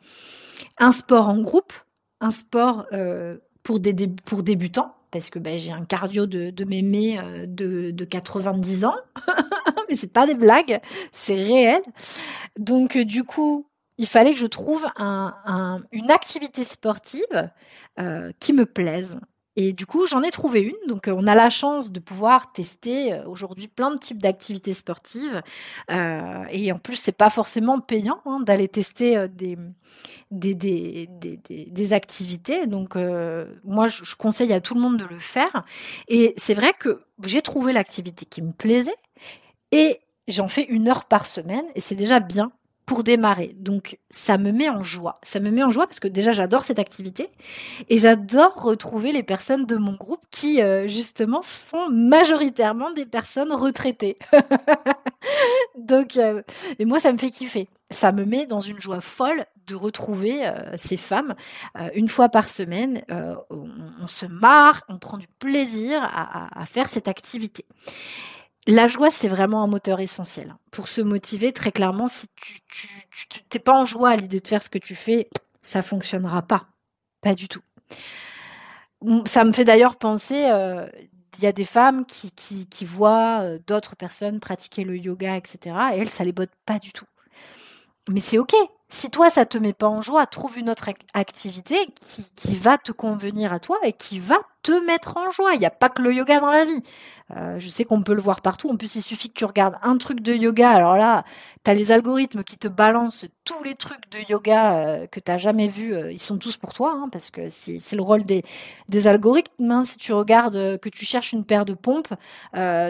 [0.77, 1.73] un sport en groupe,
[2.21, 7.89] un sport euh, pour, débutants, parce que ben, j'ai un cardio de, mémé euh, de,
[7.89, 8.95] de 90 ans,
[9.89, 11.81] mais c'est pas des blagues, c'est réel.
[12.59, 13.65] Donc euh, du coup,
[13.97, 17.49] il fallait que je trouve un, une activité sportive
[18.39, 19.19] qui me plaise.
[19.55, 20.87] Et du coup, j'en ai trouvé une.
[20.87, 25.41] Donc, on a la chance de pouvoir tester aujourd'hui plein de types d'activités sportives.
[25.89, 29.57] et en plus, c'est pas forcément payant hein, d'aller tester des,
[31.93, 32.65] activités.
[32.67, 32.95] Donc,
[33.63, 35.63] moi, je conseille à tout le monde de le faire.
[36.07, 38.95] Et c'est vrai que j'ai trouvé l'activité qui me plaisait.
[39.71, 41.65] Et j'en fais une heure par semaine.
[41.75, 42.51] Et c'est déjà bien
[42.85, 43.55] pour démarrer.
[43.57, 45.19] Donc ça me met en joie.
[45.23, 47.29] Ça me met en joie parce que déjà j'adore cette activité
[47.89, 53.51] et j'adore retrouver les personnes de mon groupe qui euh, justement sont majoritairement des personnes
[53.51, 54.17] retraitées.
[55.77, 56.41] Donc euh,
[56.79, 57.69] et moi ça me fait kiffer.
[57.89, 61.35] Ça me met dans une joie folle de retrouver euh, ces femmes
[61.93, 63.03] une fois par semaine.
[63.49, 67.65] On, se marre, on prend du plaisir à, à faire cette activité.
[68.65, 70.55] La joie, c'est vraiment un moteur essentiel.
[70.71, 72.87] Pour se motiver, très clairement, si tu
[73.53, 75.29] n'es pas en joie à l'idée de faire ce que tu fais,
[75.61, 76.67] ça fonctionnera pas.
[77.21, 77.61] Pas du tout.
[79.25, 80.87] Ça me fait d'ailleurs penser, euh,
[81.37, 85.75] il y a des femmes qui, voient euh, d'autres personnes pratiquer le yoga, etc.
[85.93, 87.05] Et elles, ça les botte pas du tout.
[88.09, 88.53] Mais c'est OK.
[88.87, 92.77] Si toi, ça te met pas en joie, trouve une autre activité qui, qui va
[92.77, 95.53] te convenir à toi et qui va te mettre en joie.
[95.53, 96.81] Il n'y a pas que le yoga dans la vie.
[97.35, 98.69] Euh, je sais qu'on peut le voir partout.
[98.69, 100.69] En plus, il suffit que tu regardes un truc de yoga.
[100.69, 101.23] Alors là,
[101.63, 105.37] tu les algorithmes qui te balancent tous les trucs de yoga euh, que tu n'as
[105.37, 105.93] jamais vus.
[105.93, 108.43] Euh, ils sont tous pour toi, hein, parce que c'est le rôle des,
[108.89, 109.71] des algorithmes.
[109.71, 109.85] Hein.
[109.85, 112.13] Si tu regardes que tu cherches une paire de pompes,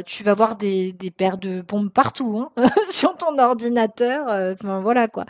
[0.05, 4.25] tu vas voir des, des, paires de pompes partout hein, sur ton ordinateur.
[4.53, 5.25] Enfin, voilà quoi.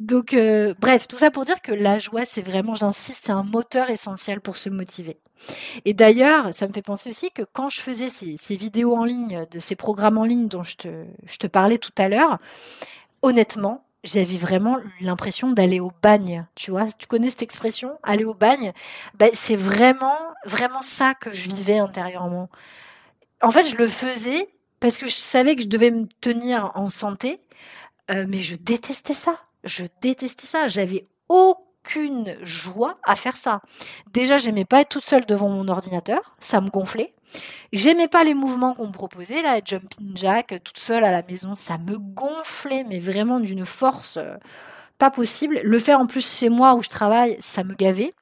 [0.00, 0.36] Donc,
[0.80, 4.40] bref, tout ça pour dire que la joie, c'est vraiment, j'insiste, c'est un moteur essentiel
[4.40, 5.18] pour se motiver.
[5.84, 9.46] Et d'ailleurs, ça me fait penser aussi que quand je faisais ces, vidéos en ligne,
[9.50, 12.38] de ces programmes en ligne dont je te, je te parlais tout à l'heure,
[13.22, 16.46] honnêtement, j'avais vraiment l'impression d'aller au bagne.
[16.54, 18.72] Tu vois, tu connais cette expression, aller au bagne?
[19.14, 22.48] Ben, C'est vraiment, vraiment ça que je vivais intérieurement.
[23.42, 24.48] En fait, je le faisais
[24.80, 27.40] parce que je savais que je devais me tenir en santé,
[28.10, 29.38] euh, mais je détestais ça.
[29.64, 30.68] Je détestais ça.
[30.68, 31.06] J'avais
[31.84, 33.60] aucune joie à faire ça.
[34.12, 37.14] Déjà, j'aimais pas être toute seule devant mon ordinateur, ça me gonflait.
[37.72, 41.54] J'aimais pas les mouvements qu'on me proposait, là, jumping jack, toute seule à la maison,
[41.54, 44.36] ça me gonflait, mais vraiment d'une force euh,
[44.98, 45.60] pas possible.
[45.62, 48.12] Le faire en plus chez moi où je travaille, ça me gavait.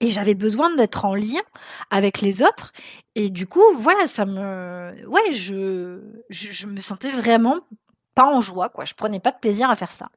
[0.00, 1.42] Et j'avais besoin d'être en lien
[1.90, 2.72] avec les autres.
[3.14, 5.06] Et du coup, voilà, ça me.
[5.06, 7.60] Ouais, je, je me sentais vraiment
[8.14, 8.84] pas en joie, quoi.
[8.84, 10.08] Je prenais pas de plaisir à faire ça.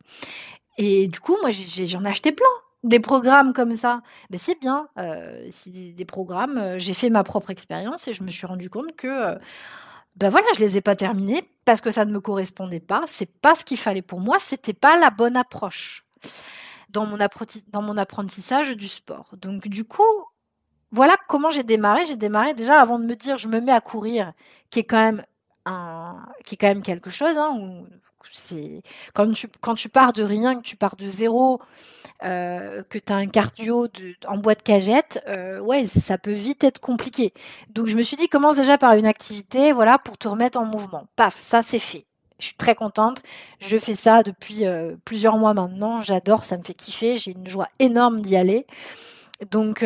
[0.77, 2.45] Et du coup, moi, j'en ai, acheté plein
[2.83, 4.01] des programmes comme ça.
[4.29, 6.57] Mais c'est bien, euh, c'est des, programmes.
[6.57, 9.35] Euh, j'ai fait ma propre expérience et je me suis rendu compte que, euh,
[10.15, 13.03] ben voilà, je les ai pas terminés parce que ça ne me correspondait pas.
[13.07, 14.38] C'est pas ce qu'il fallait pour moi.
[14.39, 16.05] C'était pas la bonne approche
[16.89, 17.17] dans mon,
[17.67, 19.31] dans mon apprentissage du sport.
[19.38, 20.03] Donc du coup,
[20.91, 22.05] voilà comment j'ai démarré.
[22.05, 24.33] J'ai démarré déjà avant de me dire je me mets à courir,
[24.69, 25.25] qui est quand même
[25.65, 27.38] un, qui est quand même quelque chose.
[27.38, 27.83] Hein,
[29.13, 31.61] quand tu, quand tu pars de rien, que tu pars de zéro,
[32.23, 36.63] euh, que tu as un cardio de, en boîte cagette, euh, ouais, ça peut vite
[36.63, 37.33] être compliqué.
[37.69, 40.65] Donc je me suis dit, commence déjà par une activité, voilà, pour te remettre en
[40.65, 41.07] mouvement.
[41.15, 42.05] Paf, ça c'est fait.
[42.39, 43.21] Je suis très contente.
[43.59, 46.01] Je fais ça depuis euh, plusieurs mois maintenant.
[46.01, 47.17] J'adore, ça me fait kiffer.
[47.17, 48.65] J'ai une joie énorme d'y aller.
[49.51, 49.85] Donc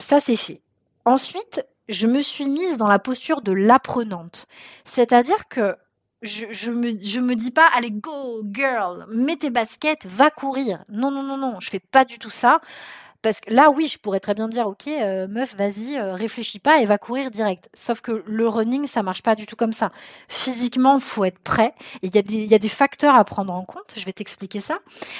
[0.00, 0.60] ça c'est fait.
[1.04, 4.46] Ensuite, je me suis mise dans la posture de l'apprenante.
[4.84, 5.76] C'est-à-dire que
[6.22, 10.82] je, je, me, je me dis pas, allez, go, girl, mets tes baskets, va courir.
[10.88, 12.60] Non, non, non, non, je fais pas du tout ça.
[13.22, 16.58] Parce que là, oui, je pourrais très bien dire, ok, euh, meuf, vas-y, euh, réfléchis
[16.58, 17.70] pas et va courir direct.
[17.72, 19.92] Sauf que le running, ça marche pas du tout comme ça.
[20.28, 21.72] Physiquement, faut être prêt.
[22.02, 23.94] Il y, y a des facteurs à prendre en compte.
[23.96, 24.78] Je vais t'expliquer ça.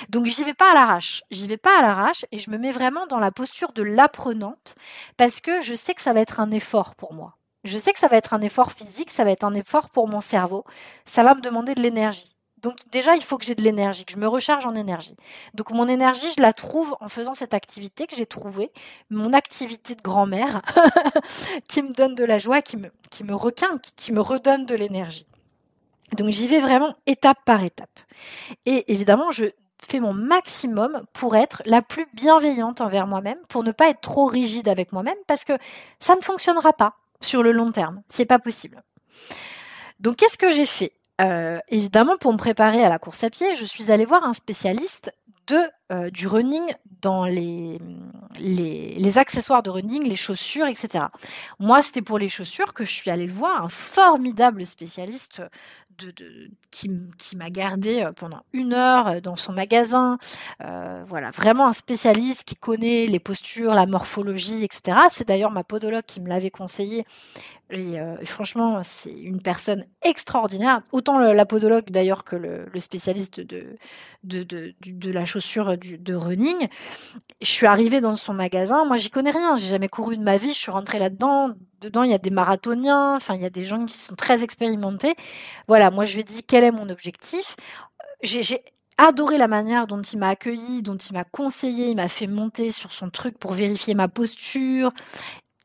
[0.08, 1.22] Donc, j'y vais pas à l'arrache.
[1.30, 4.74] J'y vais pas à l'arrache et je me mets vraiment dans la posture de l'apprenante
[5.16, 7.36] parce que je sais que ça va être un effort pour moi.
[7.64, 10.08] Je sais que ça va être un effort physique, ça va être un effort pour
[10.08, 10.64] mon cerveau,
[11.04, 12.36] ça va me demander de l'énergie.
[12.62, 15.16] Donc déjà, il faut que j'ai de l'énergie, que je me recharge en énergie.
[15.54, 18.70] Donc mon énergie, je la trouve en faisant cette activité que j'ai trouvée,
[19.10, 20.62] mon activité de grand-mère,
[21.68, 23.24] qui me donne de la joie, qui me, qui
[23.96, 25.26] qui me redonne de l'énergie.
[26.16, 27.98] Donc j'y vais vraiment étape par étape.
[28.66, 29.46] Et évidemment, je
[29.80, 34.26] fais mon maximum pour être la plus bienveillante envers moi-même, pour ne pas être trop
[34.26, 35.54] rigide avec moi-même, parce que
[35.98, 38.02] ça ne fonctionnera pas sur le long terme.
[38.08, 38.82] C'est pas possible.
[40.00, 40.92] Donc qu'est-ce que j'ai fait?
[41.20, 44.32] Euh, Évidemment, pour me préparer à la course à pied, je suis allée voir un
[44.32, 45.12] spécialiste
[45.48, 45.58] de
[45.90, 46.62] euh, du running
[47.00, 47.78] dans les,
[48.38, 51.06] les, accessoires de running, les chaussures, etc.
[51.58, 55.42] Moi, c'était pour les chaussures que je suis allée le voir, un formidable spécialiste
[56.70, 60.18] qui, m'a gardé euh, pendant une heure euh, dans son magasin.
[61.06, 64.98] voilà, vraiment un spécialiste qui connaît les postures, la morphologie, etc.
[65.10, 67.04] C'est d'ailleurs ma podologue qui me l'avait conseillé
[67.72, 70.82] euh, et, franchement, c'est une personne extraordinaire.
[70.92, 73.76] Autant la podologue d'ailleurs que le, spécialiste de,
[75.10, 76.68] la chaussure de running.
[77.40, 78.84] Je suis arrivée dans son magasin.
[78.84, 79.56] Moi, j'y connais rien.
[79.56, 80.52] J'ai jamais couru de ma vie.
[80.52, 81.54] Je suis rentrée là-dedans.
[81.80, 83.16] Dedans, il y a des marathoniens.
[83.16, 85.14] Enfin, il y a des gens qui sont très expérimentés.
[85.68, 85.90] Voilà.
[85.90, 87.56] Moi, je lui ai dit quel est mon objectif.
[88.22, 88.62] J'ai
[88.98, 92.70] adoré la manière dont il m'a accueilli, dont il m'a conseillé, il m'a fait monter
[92.70, 94.92] sur son truc pour vérifier ma posture.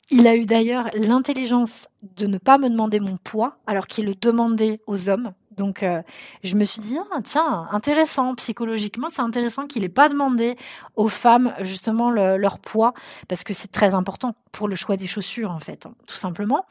[0.09, 4.15] Il a eu d'ailleurs l'intelligence de ne pas me demander mon poids alors qu'il le
[4.15, 5.33] demandait aux hommes.
[5.57, 6.01] Donc euh,
[6.43, 10.55] je me suis dit, ah, tiens, intéressant, psychologiquement, c'est intéressant qu'il n'ait pas demandé
[10.95, 12.93] aux femmes justement leur poids,
[13.27, 16.65] parce que c'est très important pour le choix des chaussures, en fait, hein, tout simplement.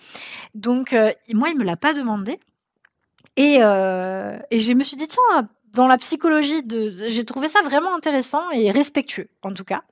[0.54, 2.38] Donc euh, moi, il me l'a pas demandé.
[3.36, 7.60] Et, euh, et je me suis dit, tiens, dans la psychologie, de, j'ai trouvé ça
[7.62, 9.82] vraiment intéressant et respectueux, en tout cas.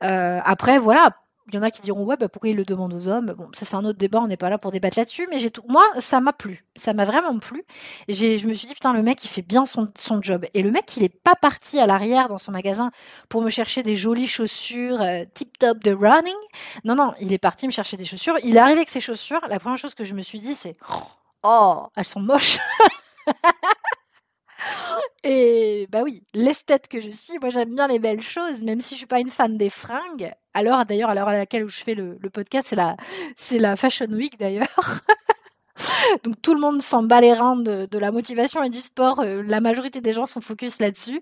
[0.00, 1.16] après, voilà,
[1.48, 3.34] il y en a qui diront ouais bah, pourquoi il le demande aux hommes?
[3.36, 5.50] Bon ça c'est un autre débat on n'est pas là pour débattre là-dessus mais j'ai
[5.50, 6.64] tout moi ça m'a plu.
[6.74, 7.64] Ça m'a vraiment plu.
[8.08, 10.46] J'ai je me suis dit putain le mec il fait bien son, son job.
[10.54, 12.90] Et le mec il est pas parti à l'arrière dans son magasin
[13.28, 16.34] pour me chercher des jolies chaussures euh, tip top de running.
[16.84, 18.36] Non non il est parti me chercher des chaussures.
[18.42, 19.40] Il est arrivé avec ses chaussures.
[19.48, 20.76] La première chose que je me suis dit c'est
[21.42, 22.58] oh elles sont moches
[25.24, 28.94] Et bah oui, l'esthète que je suis, moi j'aime bien les belles choses, même si
[28.94, 30.32] je suis pas une fan des fringues.
[30.54, 32.96] Alors d'ailleurs, à l'heure à laquelle où je fais le, podcast, c'est la,
[33.34, 35.02] c'est la Fashion Week d'ailleurs.
[36.24, 39.20] Donc tout le monde s'en bat les reins de, la motivation et du sport.
[39.20, 41.20] Euh, la majorité des gens sont focus là-dessus.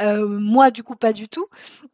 [0.00, 1.46] Euh, moi, du coup, pas du tout.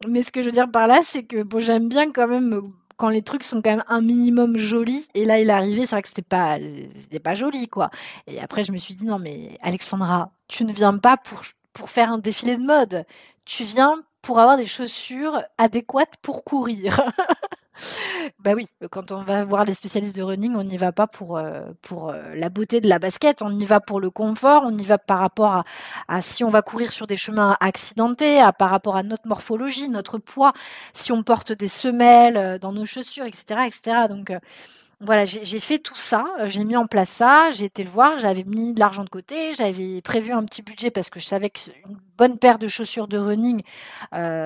[0.07, 3.09] Mais ce que je veux dire par là, c'est que j'aime bien quand même quand
[3.09, 5.07] les trucs sont quand même un minimum jolis.
[5.13, 6.57] Et là, il est arrivé, c'est vrai que c'était pas,
[6.95, 7.89] c'était pas joli, quoi.
[8.25, 11.41] Et après, je me suis dit, non, mais Alexandra, tu ne viens pas pour,
[11.73, 13.05] pour faire un défilé de mode.
[13.45, 16.99] Tu viens pour avoir des chaussures adéquates pour courir.
[18.39, 21.37] bah oui, quand on va voir les spécialistes de running, on n'y va pas pour,
[21.37, 24.77] euh, pour euh, la beauté de la basket, on y va pour le confort, on
[24.77, 25.63] y va par rapport
[26.07, 29.89] à, si on va courir sur des chemins accidentés, à, par rapport à notre morphologie,
[29.89, 30.53] notre poids,
[30.93, 33.61] si on porte des semelles euh, dans nos chaussures, etc.
[33.67, 34.07] etc.
[34.09, 34.31] Donc
[34.99, 38.43] voilà, j'ai fait tout ça, j'ai mis en place ça, j'ai été le voir, j'avais
[38.43, 41.99] mis de l'argent de côté, j'avais prévu un petit budget parce que je savais qu'une
[42.17, 43.61] bonne paire de chaussures de running,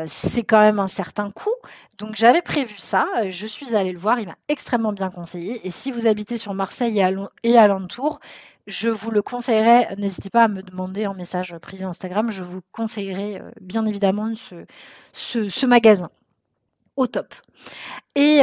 [0.08, 1.56] c'est quand même un certain coût.
[1.97, 5.66] Donc j'avais prévu ça, je suis allée le voir, il m'a extrêmement bien conseillé.
[5.66, 7.02] Et si vous habitez sur Marseille
[7.43, 8.20] et, alentour,
[8.68, 12.60] je vous le conseillerais, n'hésitez pas à me demander en message privé Instagram, je vous
[12.74, 14.66] conseillerais bien évidemment ce,
[15.14, 16.10] ce, magasin
[16.97, 17.34] au top.
[18.16, 18.41] Et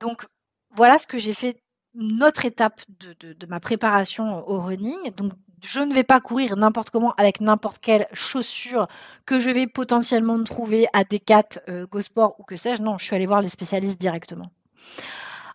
[0.00, 0.26] donc
[0.74, 1.62] voilà ce que j'ai fait,
[1.94, 5.10] notre étape de, ma préparation au running.
[5.16, 8.88] Donc, je ne vais pas courir n'importe comment avec n'importe quelle chaussure
[9.26, 12.82] que je vais potentiellement trouver à Decat, euh, Gosport ou que sais-je.
[12.82, 14.50] Non, je suis allée voir les spécialistes directement.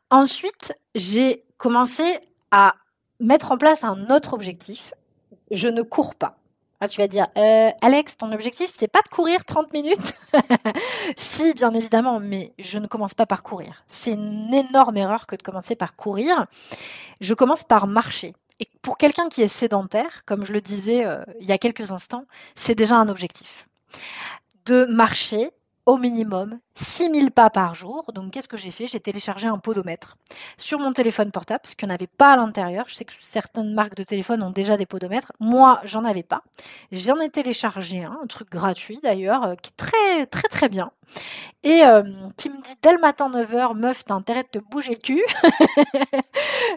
[0.09, 2.03] Ensuite, j'ai commencé
[2.51, 2.75] à
[3.19, 4.93] mettre en place un autre objectif.
[5.51, 6.37] Je ne cours pas.
[6.79, 10.13] Ah, tu vas dire, euh, Alex, ton objectif, c'est pas de courir 30 minutes
[11.17, 13.83] Si, bien évidemment, mais je ne commence pas par courir.
[13.87, 16.45] C'est une énorme erreur que de commencer par courir.
[17.19, 18.35] Je commence par marcher.
[18.59, 21.91] Et pour quelqu'un qui est sédentaire, comme je le disais euh, il y a quelques
[21.91, 23.65] instants, c'est déjà un objectif.
[24.65, 25.49] De marcher
[25.87, 28.11] au minimum 6000 pas par jour.
[28.13, 28.87] Donc, qu'est-ce que j'ai fait?
[28.87, 30.17] J'ai téléchargé un podomètre
[30.57, 32.85] sur mon téléphone portable, parce qu'il n'y en avait pas à l'intérieur.
[32.87, 35.31] Je sais que certaines marques de téléphone ont déjà des podomètres.
[35.39, 36.43] Moi, j'en avais pas.
[36.91, 40.91] J'en ai téléchargé un, un truc gratuit d'ailleurs, euh, qui est très, très, très bien.
[41.63, 42.03] Et euh,
[42.35, 45.23] qui me dit dès le matin 9h, meuf, t'as intérêt de te bouger le cul.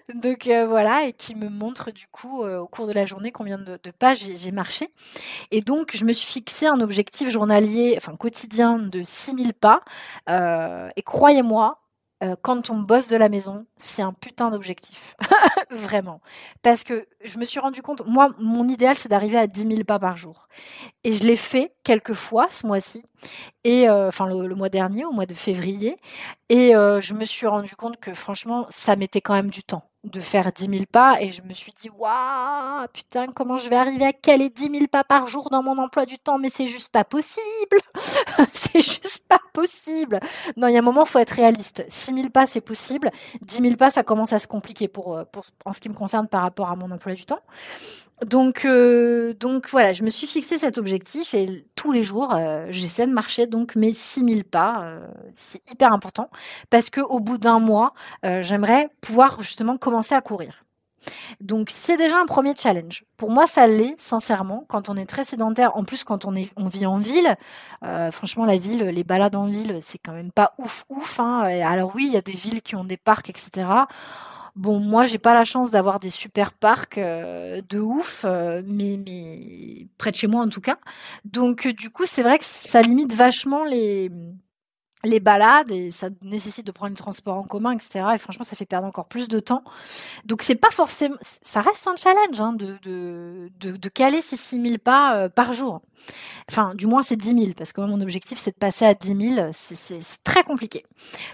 [0.15, 3.59] Donc euh, voilà, et qui me montre du coup au cours de la journée combien
[3.59, 4.93] de, pages j'ai marché.
[5.51, 9.83] Et donc, je me suis fixé un objectif journalier, enfin quotidien de 6000 pas.
[10.29, 11.79] Euh, et croyez-moi,
[12.23, 15.17] euh, quand on bosse de la maison, c'est un putain d'objectif.
[15.71, 16.21] Vraiment.
[16.63, 19.85] Parce que je me suis rendu compte, moi, mon idéal, c'est d'arriver à 10 000
[19.85, 20.49] pas par jour.
[21.05, 23.05] Et je l'ai fait quelques fois ce mois-ci,
[23.65, 25.97] et euh, enfin le, mois dernier, au mois de février.
[26.51, 30.21] Et je me suis rendu compte que franchement, ça mettait quand même du temps de
[30.21, 34.07] faire 10 000 pas et je me suis dit waouh putain comment je vais arriver
[34.07, 36.39] à caler 10 000 pas par jour dans mon emploi du temps?
[36.39, 37.79] Mais c'est juste pas possible
[40.57, 43.11] non il y a un moment faut être réaliste 6 000 pas c'est possible
[43.43, 45.95] 10 000 pas ça commence à se compliquer pour, euh, pour en ce qui me
[45.95, 47.41] concerne par rapport à mon emploi du temps
[48.27, 52.67] donc, euh, donc voilà, je me suis fixé cet objectif et tous les jours, euh,
[52.69, 54.99] j'essaie de marcher donc mes 6000 pas.
[55.37, 56.29] C'est hyper important
[56.69, 60.65] parce que au bout d'un mois, j'aimerais pouvoir justement commencer à courir.
[61.41, 63.05] Donc c'est déjà un premier challenge.
[63.17, 65.77] Pour moi, ça l'est sincèrement quand on est très sédentaire.
[65.77, 67.37] En plus, quand on vit en ville,
[68.13, 71.21] franchement, la ville, les balades en ville, c'est quand même pas ouf ouf.
[71.21, 71.43] Hein.
[71.65, 73.67] Alors oui, il y a des villes qui ont des parcs, etc.
[74.57, 78.99] Bon, moi, j'ai pas la chance d'avoir des super parcs euh, de ouf, euh, mais,
[79.97, 80.79] près de chez moi en tout cas.
[81.25, 84.11] Donc, euh, du coup, c'est vrai que ça limite vachement les
[85.05, 88.07] les balades et ça nécessite de prendre le transport en commun, etc.
[88.15, 89.65] Et franchement, ça fait perdre encore plus de temps.
[90.25, 94.79] Donc, c'est pas forcément, ça reste un challenge hein, de, de, de, caler ces 6000
[94.79, 95.81] pas par jour.
[96.51, 99.35] Enfin, du moins, c'est 10 000, parce que mon objectif, c'est de passer à 10
[99.35, 99.49] 000.
[99.53, 100.85] C'est très compliqué.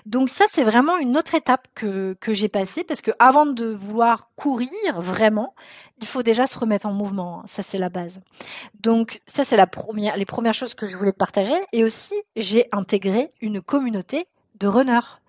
[0.05, 3.67] Donc ça, c'est vraiment une autre étape que, que j'ai passée, parce que avant de
[3.67, 5.55] vouloir courir vraiment,
[6.01, 7.43] il faut déjà se remettre en mouvement.
[7.47, 8.21] Ça, c'est la base.
[8.81, 11.55] Donc ça, c'est la première, les premières choses que je voulais te partager.
[11.73, 14.27] Et aussi, j'ai intégré une communauté
[14.61, 15.21] de runners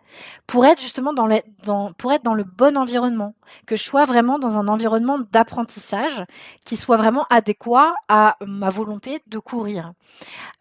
[0.47, 1.27] pour être justement dans,
[1.65, 6.25] dans, pour être dans le bon environnement, que je sois vraiment dans un environnement d'apprentissage
[6.65, 9.93] qui soit vraiment adéquat à ma volonté de courir.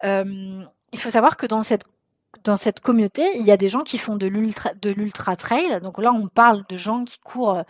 [0.03, 1.85] Euh, il faut savoir que dans cette
[2.43, 5.79] dans cette communauté, il y a des gens qui font de l'ultra de l'ultra trail.
[5.81, 7.63] Donc là, on parle de gens qui courent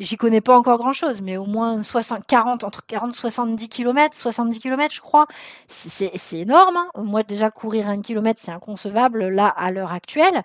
[0.00, 4.16] J'y connais pas encore grand chose, mais au moins 60, 40, entre 40 70 km,
[4.16, 5.26] 70 km, je crois.
[5.66, 6.76] C'est énorme.
[6.76, 6.88] Hein.
[7.02, 10.42] Moi, déjà, courir un kilomètre, c'est inconcevable, là, à l'heure actuelle.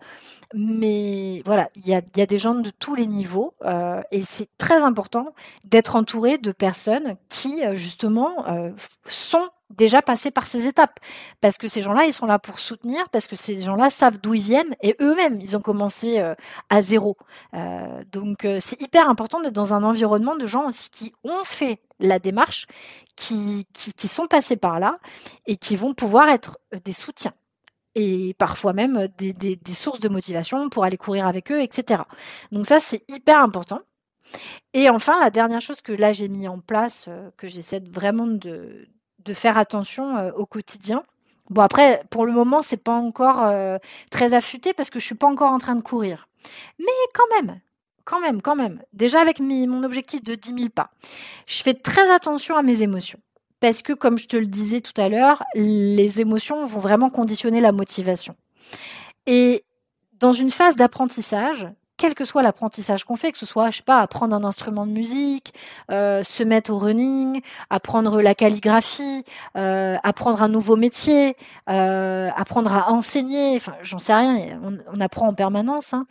[0.54, 4.24] Mais voilà, il y a, y a, des gens de tous les niveaux, euh, et
[4.24, 5.34] c'est très important
[5.66, 8.72] d'être entouré de personnes qui, euh, justement, euh,
[9.06, 11.00] sont déjà passé par ces étapes.
[11.42, 14.34] Parce que ces gens-là, ils sont là pour soutenir, parce que ces gens-là savent d'où
[14.34, 16.24] ils viennent et eux-mêmes, ils ont commencé
[16.70, 17.18] à zéro.
[18.14, 22.68] Donc c'est hyper important dans un environnement de gens aussi qui ont fait la démarche,
[23.16, 25.00] qui, qui, sont passés par là
[25.48, 27.34] et qui vont pouvoir être des soutiens
[27.96, 32.04] et parfois même des, des, sources de motivation pour aller courir avec eux, etc.
[32.52, 33.82] Donc ça, c'est hyper important.
[34.76, 38.88] Et enfin, la dernière chose que là j'ai mis en place, que j'essaie vraiment de,
[39.28, 41.04] de faire attention euh, au quotidien.
[41.50, 43.78] Bon après, pour le moment, c'est pas encore euh,
[44.10, 46.28] très affûté parce que je suis pas encore en train de courir.
[46.80, 47.60] Mais quand même,
[48.08, 48.82] quand même, quand même.
[48.94, 50.90] Déjà avec mon objectif de 10 000 pas,
[51.46, 53.20] je fais très attention à mes émotions.
[53.60, 57.60] Parce que, comme je te le disais tout à l'heure, les émotions vont vraiment conditionner
[57.60, 58.36] la motivation.
[59.26, 59.64] Et
[60.20, 63.84] dans une phase d'apprentissage, quel que soit l'apprentissage qu'on fait, que ce soit, je sais
[63.84, 65.54] pas, apprendre un instrument de musique,
[65.92, 67.42] euh, se mettre au running,
[67.72, 69.24] apprendre la calligraphie,
[69.58, 71.36] euh, apprendre un nouveau métier,
[71.70, 74.62] euh, apprendre à enseigner, enfin, j'en sais rien,
[74.94, 75.94] on, apprend en permanence.
[75.94, 76.06] Hein.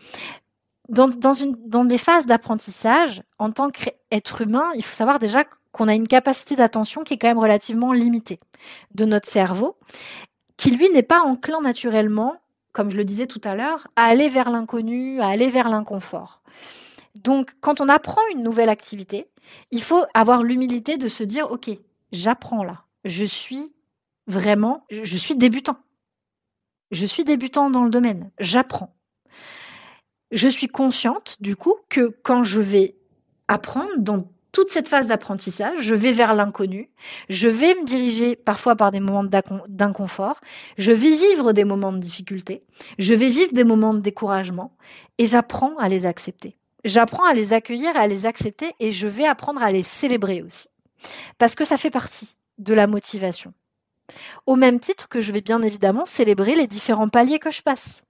[0.89, 1.57] Dans, dans, une,
[1.89, 6.57] des phases d'apprentissage, en tant qu'être humain, il faut savoir déjà qu'on a une capacité
[6.57, 8.39] d'attention qui est quand même relativement limitée
[8.95, 9.77] de notre cerveau,
[10.57, 12.37] qui lui n'est pas enclin naturellement
[12.77, 16.43] comme je le disais tout à l'heure, à aller vers l'inconnu, à aller vers l'inconfort.
[17.15, 19.31] Donc, quand on apprend une nouvelle activité,
[19.71, 21.71] il faut avoir l'humilité de se dire, OK,
[22.13, 22.83] j'apprends là.
[23.07, 23.73] Je suis
[24.27, 25.79] vraiment, je suis débutant.
[26.91, 28.31] Je suis débutant dans le domaine.
[28.41, 28.95] J'apprends.
[30.33, 32.97] Je suis consciente, du coup, que quand je vais
[33.49, 34.25] apprendre dans
[34.57, 36.89] toute cette phase d'apprentissage, je vais vers l'inconnu,
[37.29, 39.29] je vais me diriger parfois par des moments
[39.69, 40.41] d'inconfort,
[40.79, 42.65] je vais vivre des moments de difficulté,
[42.99, 44.75] je vais vivre des moments de découragement
[45.19, 46.57] et j'apprends à les accepter.
[46.85, 50.69] J'apprends à les accueillir, à les accepter et je vais apprendre à les célébrer aussi.
[51.37, 53.53] Parce que ça fait partie de la motivation.
[54.47, 58.03] Au même titre que je vais bien évidemment célébrer les différents paliers que je passe.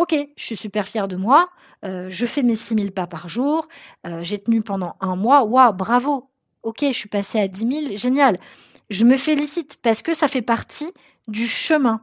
[0.00, 1.50] Ok, je suis super fière de moi,
[1.84, 3.68] euh, je fais mes 6000 pas par jour,
[4.06, 6.30] euh, j'ai tenu pendant un mois, waouh, bravo,
[6.62, 8.40] ok, je suis passée à 10 000, génial.
[8.88, 10.90] Je me félicite parce que ça fait partie
[11.28, 12.00] du chemin.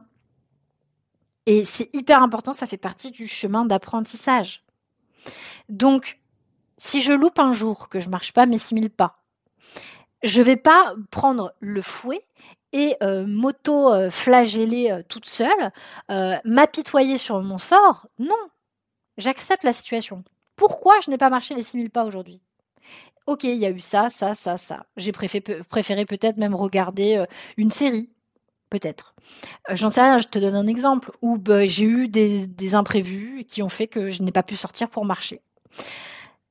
[1.46, 4.62] Et c'est hyper important, ça fait partie du chemin d'apprentissage.
[5.68, 6.20] Donc,
[6.76, 9.24] si je loupe un jour que je marche pas mes 6000 pas,
[10.22, 12.24] je vais pas prendre le fouet
[12.72, 15.72] et euh, m'auto-flageller euh, toute seule,
[16.10, 18.06] euh, m'apitoyer sur mon sort.
[18.18, 18.36] Non,
[19.16, 20.24] j'accepte la situation.
[20.56, 22.40] Pourquoi je n'ai pas marché les 6000 pas aujourd'hui?
[23.26, 24.86] Ok, il y a eu ça, ça, ça, ça.
[24.96, 27.24] J'ai préféré, peut-être même regarder
[27.58, 28.08] une série,
[28.70, 29.14] peut-être.
[29.68, 33.62] J'en sais rien, je te donne un exemple où bah, j'ai eu des imprévus qui
[33.62, 35.42] ont fait que je n'ai pas pu sortir pour marcher.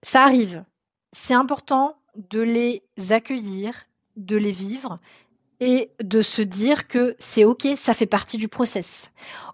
[0.04, 0.64] Ça arrive.
[1.12, 5.00] C'est important de les accueillir, de les vivre
[5.60, 9.12] et de se dire que c'est ok, ça fait partie du process.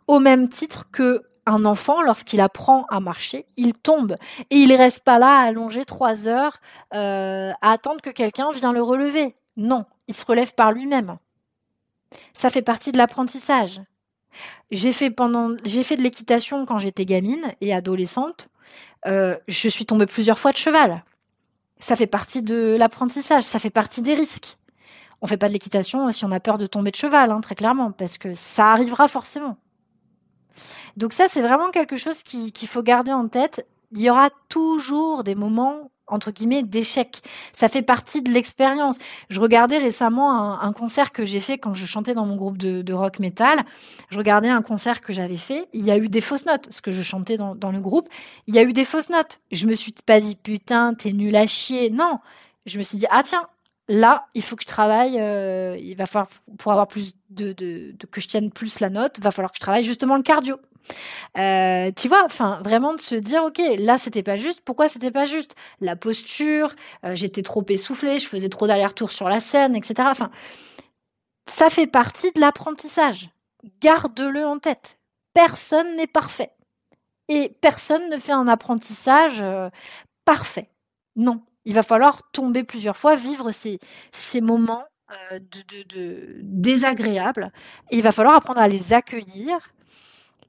[0.08, 4.16] Au même titre que un enfant, lorsqu'il apprend à marcher, il tombe
[4.50, 6.60] et il reste pas là allongé trois heures
[6.94, 9.36] euh, à attendre que quelqu'un vienne le relever.
[9.58, 11.18] Non, il se relève par lui-même.
[12.34, 13.82] Ça fait partie de l'apprentissage.
[14.72, 18.48] J'ai fait pendant, j'ai fait de l'équitation quand j'étais gamine et adolescente.
[19.06, 21.04] Euh, je suis tombée plusieurs fois de cheval.
[21.84, 24.58] Ça fait partie de l'apprentissage, ça fait partie des risques.
[25.22, 27.56] On fait pas de l'équitation si on a peur de tomber de cheval, hein, très
[27.56, 29.58] clairement, parce que ça arrivera forcément.
[30.96, 33.68] Donc ça, c'est vraiment quelque chose qu'il faut garder en tête.
[33.94, 37.22] Il y aura toujours des moments entre guillemets d'échec.
[37.54, 38.98] Ça fait partie de l'expérience.
[39.30, 42.94] Je regardais récemment un, concert que j'ai fait quand je chantais dans mon groupe de,
[42.94, 43.64] rock metal.
[44.10, 45.68] Je regardais un concert que j'avais fait.
[45.74, 48.10] Il y a eu des fausses notes, ce que je chantais dans, le groupe.
[48.48, 49.40] Il y a eu des fausses notes.
[49.52, 51.90] Je me suis pas dit putain t'es nul à chier.
[51.90, 52.20] Non,
[52.66, 53.48] je me suis dit ah tiens
[53.90, 55.20] là il faut que je travaille.
[55.20, 59.20] Euh, il va falloir pour avoir plus de, de que je tienne plus la note,
[59.20, 60.58] va falloir que je travaille justement le cardio.
[61.38, 64.62] Euh, tu vois, enfin, vraiment de se dire, ok, là c'était pas juste.
[64.62, 65.56] Pourquoi c'était pas juste?
[65.82, 66.74] La posture,
[67.06, 70.08] euh, j'étais trop essoufflée, je faisais trop d'aller-retour sur la scène, etc.
[70.12, 70.32] Enfin,
[71.50, 73.30] ça fait partie de l'apprentissage.
[73.82, 75.00] Garde-le en tête.
[75.34, 76.52] Personne n'est parfait.
[77.30, 79.70] Et personne ne fait un apprentissage euh,
[80.26, 80.70] parfait.
[81.16, 83.80] Non, il va falloir tomber plusieurs fois, vivre ces,
[84.42, 84.84] moments
[85.32, 87.52] de, désagréables.
[87.92, 89.74] Et il va falloir apprendre à les accueillir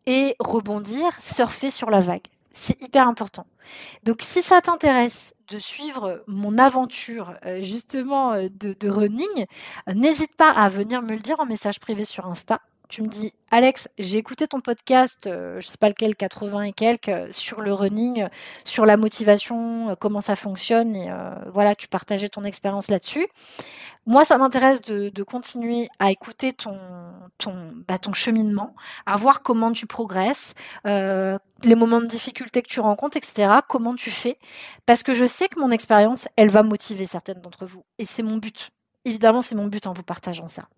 [0.06, 2.26] et rebondir, surfer sur la vague.
[2.52, 3.46] C'est hyper important.
[4.04, 9.46] Donc si ça t'intéresse de suivre mon aventure euh, justement euh, de, running,
[9.92, 12.60] n'hésite pas à venir me le dire en message privé sur Insta.
[12.94, 16.72] Tu me dis, Alex, j'ai écouté ton podcast, euh, je sais pas lequel, 80 et
[16.72, 18.28] quelques, sur le running,
[18.64, 21.10] sur la motivation, comment ça fonctionne, et
[21.52, 23.26] voilà, tu partageais ton expérience là-dessus.
[24.06, 26.78] Moi, ça m'intéresse de, continuer à écouter ton,
[27.38, 28.76] ton, bah, ton cheminement,
[29.06, 30.54] à voir comment tu progresses,
[30.86, 33.50] euh, les moments de difficulté que tu rencontres, etc.
[33.68, 34.38] Comment tu fais.
[34.86, 37.82] Parce que je sais que mon expérience, elle va motiver certaines d'entre vous.
[37.98, 38.70] Et c'est mon but.
[39.04, 40.68] Évidemment, c'est mon but en vous partageant ça.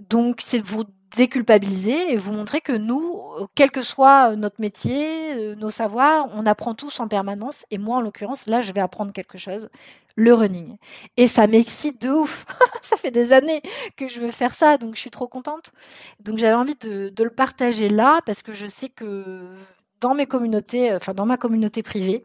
[0.00, 0.84] Donc, c'est de vous
[1.16, 3.22] déculpabiliser et vous montrer que nous,
[3.54, 7.64] quel que soit notre métier, euh, nos savoirs, on apprend tous en permanence.
[7.70, 9.68] Et moi, en l'occurrence, là, je vais apprendre quelque chose,
[10.16, 10.76] le running.
[11.16, 12.46] Et ça m'excite de ouf.
[12.82, 13.62] ça fait des années
[13.96, 15.72] que je veux faire ça, donc je suis trop contente.
[16.20, 19.54] Donc j'avais envie de, de, le partager là parce que je sais que
[20.00, 22.24] dans mes communautés, enfin dans ma communauté privée,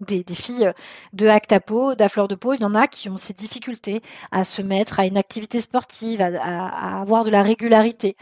[0.00, 0.72] des, filles
[1.12, 4.02] de acte à peau, d'affleur de peau, il y en a qui ont ces difficultés
[4.32, 8.16] à se mettre à une activité sportive, à, avoir de la régularité.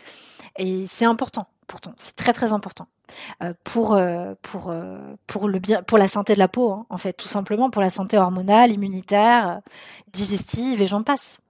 [0.58, 2.86] Et c'est important, pourtant, c'est très très important
[3.42, 6.86] euh, pour euh, pour euh, pour le bien, pour la santé de la peau, hein,
[6.90, 9.60] en fait, tout simplement pour la santé hormonale, immunitaire,
[10.12, 11.40] digestive et j'en passe.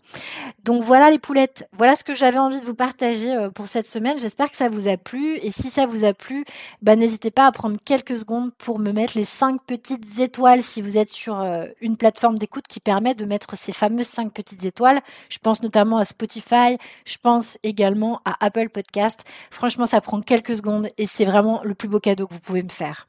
[0.64, 3.86] Donc voilà les poulettes, voilà ce que j'avais envie de vous partager euh, pour cette
[3.86, 4.18] semaine.
[4.18, 6.44] J'espère que ça vous a plu et si ça vous a plu,
[6.82, 10.82] bah, n'hésitez pas à prendre quelques secondes pour me mettre les cinq petites étoiles si
[10.82, 14.64] vous êtes sur euh, une plateforme d'écoute qui permet de mettre ces fameuses cinq petites
[14.64, 15.00] étoiles.
[15.28, 19.24] Je pense notamment à Spotify, je pense également à Apple Podcast.
[19.50, 22.62] Franchement, ça prend quelques secondes et c'est vraiment le plus beau cadeau que vous pouvez
[22.62, 23.07] me faire.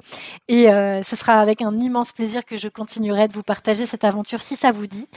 [0.48, 4.04] Et euh, ce sera avec un immense plaisir que je continuerai de vous partager cette
[4.04, 5.08] aventure si ça vous dit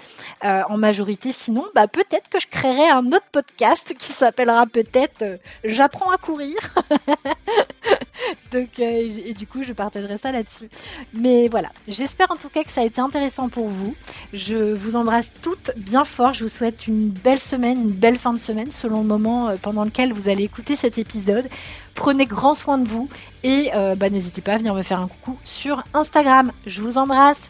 [0.43, 1.33] en majorité.
[1.33, 6.17] Sinon, bah, peut-être que je créerai un autre podcast qui s'appellera peut-être euh, J'apprends à
[6.17, 6.57] courir.
[8.53, 10.69] Donc, euh, et, du coup, je partagerai ça là-dessus.
[11.15, 13.95] Mais voilà, j'espère en tout cas que ça a été intéressant pour vous.
[14.33, 16.35] Je vous embrasse toutes bien fort.
[16.35, 19.57] Je vous souhaite une belle semaine, une belle fin de semaine, selon le moment euh,
[19.61, 21.49] pendant lequel vous allez écouter cet épisode.
[21.95, 23.09] Prenez grand soin de vous
[23.43, 26.53] et bah, n'hésitez pas à venir me faire un coucou sur Instagram.
[26.65, 27.43] Je vous embrasse.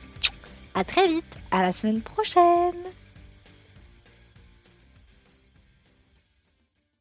[0.74, 1.36] À très vite.
[1.50, 2.99] À la semaine prochaine.